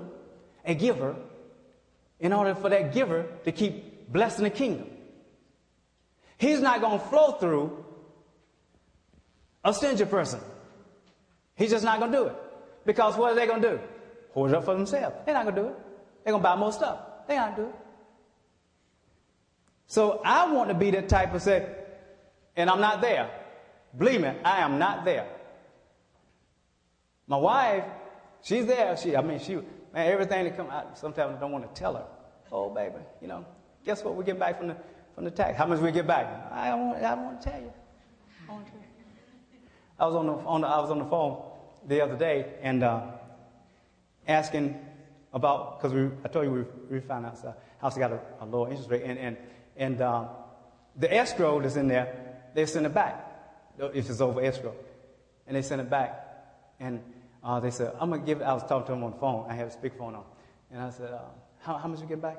[0.66, 1.16] a giver
[2.20, 4.88] in order for that giver to keep blessing the kingdom.
[6.38, 7.86] He's not going to flow through
[9.64, 10.40] a stingy person.
[11.56, 12.36] He's just not going to do it.
[12.86, 13.80] Because what are they going to do?
[14.34, 15.16] Hold it up for themselves.
[15.26, 15.76] They're not going to do it.
[16.24, 17.00] They're going to buy more stuff.
[17.28, 17.81] They're not going to do it.
[19.92, 21.68] So I want to be the type of say,
[22.56, 23.30] and I'm not there.
[23.98, 25.28] Believe me, I am not there.
[27.28, 27.84] My wife,
[28.42, 28.96] she's there.
[28.96, 31.96] She, I mean, she, man, everything that come out, sometimes I don't want to tell
[31.96, 32.06] her.
[32.54, 33.46] Oh, baby, you know,
[33.84, 34.78] guess what we get back from the,
[35.14, 35.58] from the tax?
[35.58, 36.50] How much we get back?
[36.54, 37.74] I don't want, I don't want to tell you.
[40.00, 41.44] I was on the, on the, I was on the phone
[41.86, 43.08] the other day and uh,
[44.26, 44.80] asking
[45.34, 48.90] about, because we, I told you we refinanced the house got a, a lower interest
[48.90, 49.36] rate, and, and,
[49.82, 50.28] and uh,
[50.96, 52.14] the escrow that's in there,
[52.54, 53.28] they send it back
[53.96, 54.76] if it's over escrow.
[55.48, 56.24] And they sent it back.
[56.80, 57.02] And
[57.44, 59.48] uh, they said, I'm going to give I was talking to them on the phone.
[59.50, 60.24] I had a speakerphone on.
[60.72, 61.22] And I said, uh,
[61.62, 62.38] how, how much you get back?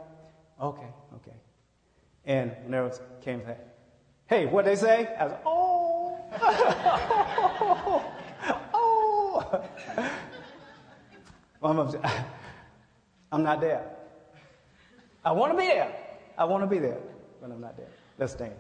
[0.60, 0.86] Okay,
[1.16, 1.36] okay.
[2.24, 2.90] And they
[3.20, 3.42] came,
[4.26, 5.12] hey, what they say?
[5.18, 6.16] I was, oh,
[8.72, 9.68] oh.
[13.32, 13.84] I'm not there.
[15.24, 15.92] I want to be there.
[16.36, 16.98] I want to be there,
[17.42, 17.88] but I'm not there.
[18.18, 18.54] Let's stand.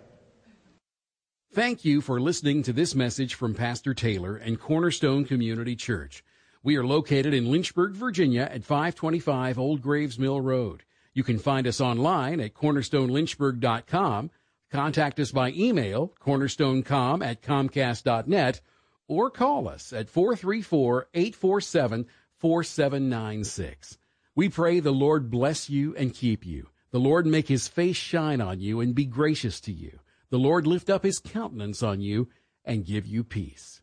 [1.54, 6.24] Thank you for listening to this message from Pastor Taylor and Cornerstone Community Church.
[6.62, 10.82] We are located in Lynchburg, Virginia at 525 Old Graves Mill Road.
[11.14, 14.30] You can find us online at cornerstonelynchburg.com
[14.72, 18.60] Contact us by email, cornerstonecom at comcast.net,
[19.06, 22.06] or call us at 434 847
[22.38, 23.98] 4796.
[24.34, 26.71] We pray the Lord bless you and keep you.
[26.92, 29.98] The Lord make his face shine on you and be gracious to you.
[30.30, 32.28] The Lord lift up his countenance on you
[32.64, 33.81] and give you peace.